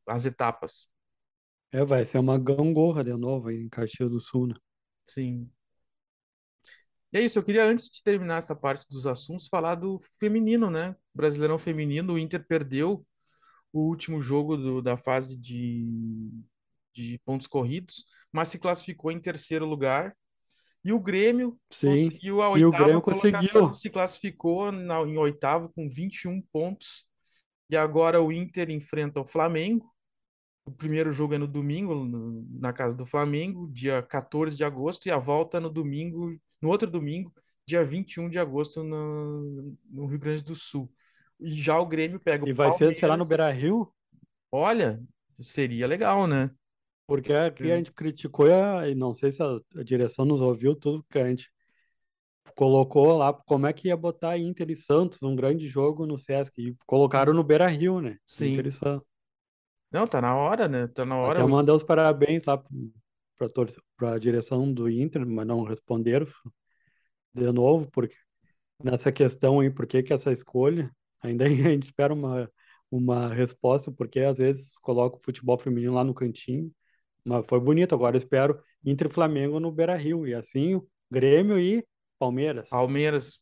[0.08, 0.88] as etapas.
[1.74, 4.56] É, vai ser uma gangorra de novo aí em Caxias do Sul, né?
[5.06, 5.50] Sim.
[7.14, 10.70] E é isso, eu queria, antes de terminar essa parte dos assuntos, falar do feminino,
[10.70, 10.96] né?
[11.14, 13.06] Brasileirão feminino, o Inter perdeu
[13.74, 15.88] o último jogo do, da fase de,
[16.94, 20.16] de pontos corridos, mas se classificou em terceiro lugar.
[20.84, 22.10] E o Grêmio Sim.
[22.10, 23.72] conseguiu a E o oitava conseguiu.
[23.74, 27.06] se classificou na- em oitavo com 21 pontos.
[27.70, 29.94] E agora o Inter enfrenta o Flamengo.
[30.66, 35.08] O primeiro jogo é no domingo, no- na casa do Flamengo, dia 14 de agosto,
[35.08, 37.34] e a volta no domingo, no outro domingo,
[37.66, 40.92] dia 21 de agosto, no, no Rio Grande do Sul.
[41.40, 43.56] E já o Grêmio pega E o vai ser, será no Palmeiras.
[43.56, 43.94] Beira-Rio?
[44.52, 45.02] Olha,
[45.40, 46.50] seria legal, né?
[47.06, 50.76] Porque aqui a gente criticou, e e não sei se a, a direção nos ouviu,
[50.76, 51.50] tudo que a gente
[52.56, 56.60] colocou lá, como é que ia botar Inter e Santos, um grande jogo no Sesc,
[56.60, 58.18] e colocaram no Beira-Rio, né?
[58.26, 58.54] Sim.
[58.54, 59.08] Inter e Santos.
[59.92, 60.88] Não, tá na hora, né?
[60.88, 61.40] Tá na hora.
[61.40, 62.62] Até mandei os parabéns lá
[63.38, 66.28] para a direção do Inter, mas não responderam
[67.34, 68.16] de novo, porque
[68.84, 70.92] nessa questão aí, por que que essa escolha?
[71.22, 72.50] Ainda a gente espera uma,
[72.92, 76.72] uma resposta, porque às vezes coloca o futebol feminino lá no cantinho,
[77.26, 77.94] mas foi bonito.
[77.94, 80.82] Agora espero Inter Flamengo no Beira-Rio, e assim
[81.12, 81.86] Grêmio e
[82.20, 82.70] Palmeiras.
[82.70, 83.40] Palmeiras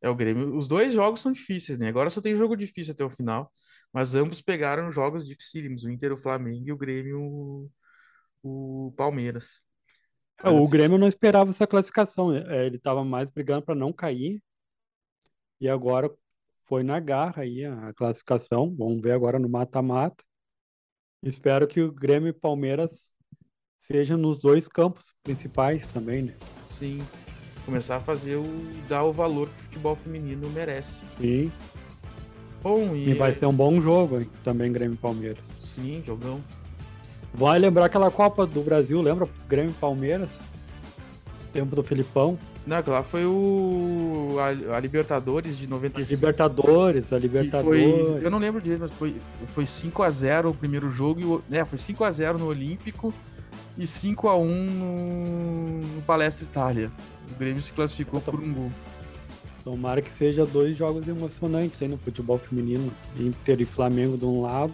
[0.00, 0.56] é o Grêmio.
[0.56, 1.88] Os dois jogos são difíceis, né?
[1.88, 3.50] Agora só tem jogo difícil até o final,
[3.92, 7.70] mas ambos pegaram jogos dificílimos, o Inter o Flamengo e o Grêmio
[8.42, 9.60] o, Palmeiras.
[10.42, 14.42] É, O Grêmio não esperava essa classificação, é, ele estava mais brigando para não cair,
[15.60, 16.10] e agora
[16.66, 18.74] foi na garra aí a classificação.
[18.76, 20.24] Vamos ver agora no mata-mata.
[21.22, 23.14] Espero que o Grêmio e Palmeiras
[23.78, 26.36] sejam nos dois campos principais também, né?
[26.68, 27.00] Sim,
[27.64, 28.44] começar a fazer o
[28.88, 31.04] dar o valor que o futebol feminino merece.
[31.10, 31.52] Sim.
[32.62, 34.30] Bom, e, E vai ser um bom jogo, hein?
[34.42, 35.56] Também Grêmio e Palmeiras.
[35.60, 36.42] sim, jogão.
[37.34, 39.28] Vai lembrar aquela Copa do Brasil, lembra?
[39.48, 40.46] Grêmio Palmeiras?
[41.52, 42.38] Tempo do Filipão.
[42.66, 46.14] Não, lá foi o a, a Libertadores de 95.
[46.14, 48.08] Libertadores, a Libertadores.
[48.08, 49.16] foi, eu não lembro direito, mas foi,
[49.48, 53.12] foi 5 a 0 o primeiro jogo, e né, foi 5 a 0 no Olímpico
[53.76, 56.92] e 5 a 1 no, no Palestra Itália.
[57.34, 58.70] O Grêmio se classificou por um gol.
[59.64, 62.92] Tomara que seja dois jogos emocionantes aí no futebol feminino.
[63.18, 64.72] Inter e Flamengo de um lado,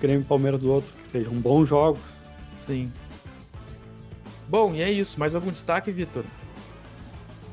[0.00, 0.92] Grêmio e Palmeiras do outro.
[1.00, 2.30] Que sejam bons jogos.
[2.56, 2.90] Sim.
[4.48, 5.18] Bom, e é isso.
[5.18, 6.24] Mais algum destaque, Vitor?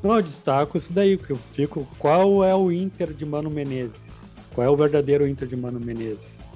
[0.02, 1.88] Não, eu destaco isso daí, que eu fico.
[2.00, 4.46] Qual é o Inter de Mano Menezes?
[4.54, 6.48] Qual é o verdadeiro Inter de Mano Menezes?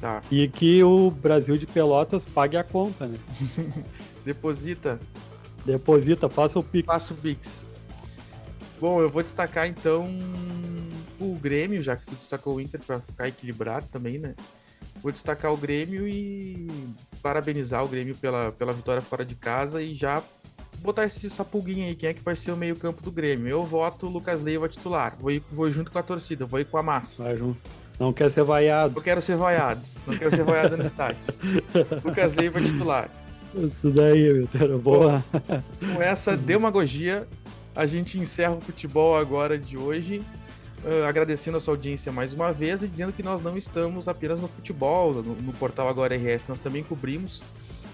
[0.00, 0.22] Tá.
[0.30, 3.18] E que o Brasil de Pelotas pague a conta, né?
[4.24, 5.00] Deposita,
[5.64, 6.86] Deposita, faça o Pix.
[6.86, 7.64] passa o Pix.
[8.80, 10.06] Bom, eu vou destacar então
[11.20, 14.34] o Grêmio, já que tu destacou o Inter para ficar equilibrado também, né?
[15.02, 16.66] Vou destacar o Grêmio e
[17.22, 20.22] parabenizar o Grêmio pela, pela vitória fora de casa e já
[20.80, 23.48] botar esse, essa pulguinha aí, quem é que vai ser o meio-campo do Grêmio?
[23.48, 25.16] Eu voto o Lucas Leiva titular.
[25.18, 27.24] Vou ir, vou ir junto com a torcida, vou ir com a massa.
[27.24, 27.58] Vai junto.
[27.98, 28.98] Não quer ser vaiado.
[28.98, 31.20] Eu quero ser vaiado, não quero ser vaiado no estádio.
[32.04, 33.10] Lucas Leiva titular.
[33.54, 34.78] Isso daí, Vitor.
[34.78, 35.24] Boa.
[35.94, 37.26] Com essa demagogia,
[37.74, 40.22] a gente encerra o futebol agora de hoje,
[40.84, 44.40] ah, agradecendo a sua audiência mais uma vez e dizendo que nós não estamos apenas
[44.40, 47.42] no futebol, no, no portal Agora RS, nós também cobrimos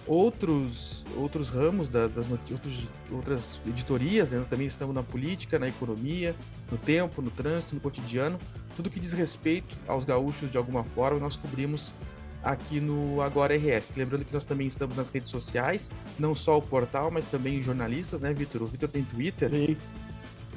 [0.06, 4.44] outros, outros ramos da, das outros, outras editorias, né?
[4.50, 6.34] também estamos na política, na economia,
[6.70, 8.38] no tempo, no trânsito, no cotidiano,
[8.74, 11.94] tudo que diz respeito aos gaúchos de alguma forma, nós cobrimos
[12.42, 13.94] aqui no Agora RS.
[13.96, 18.20] Lembrando que nós também estamos nas redes sociais, não só o portal, mas também jornalistas,
[18.20, 18.62] né, Vitor?
[18.62, 19.50] O Vitor tem Twitter?
[19.50, 19.76] Sim.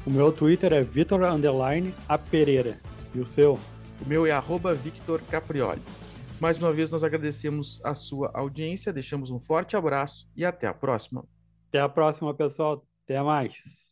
[0.05, 1.21] O meu Twitter é Vitor
[2.09, 2.77] A Pereira.
[3.15, 3.53] E o seu?
[4.05, 5.81] O meu é arroba Victor Caprioli.
[6.41, 10.73] Mais uma vez, nós agradecemos a sua audiência, deixamos um forte abraço e até a
[10.73, 11.25] próxima.
[11.69, 12.85] Até a próxima, pessoal.
[13.05, 13.82] Até mais.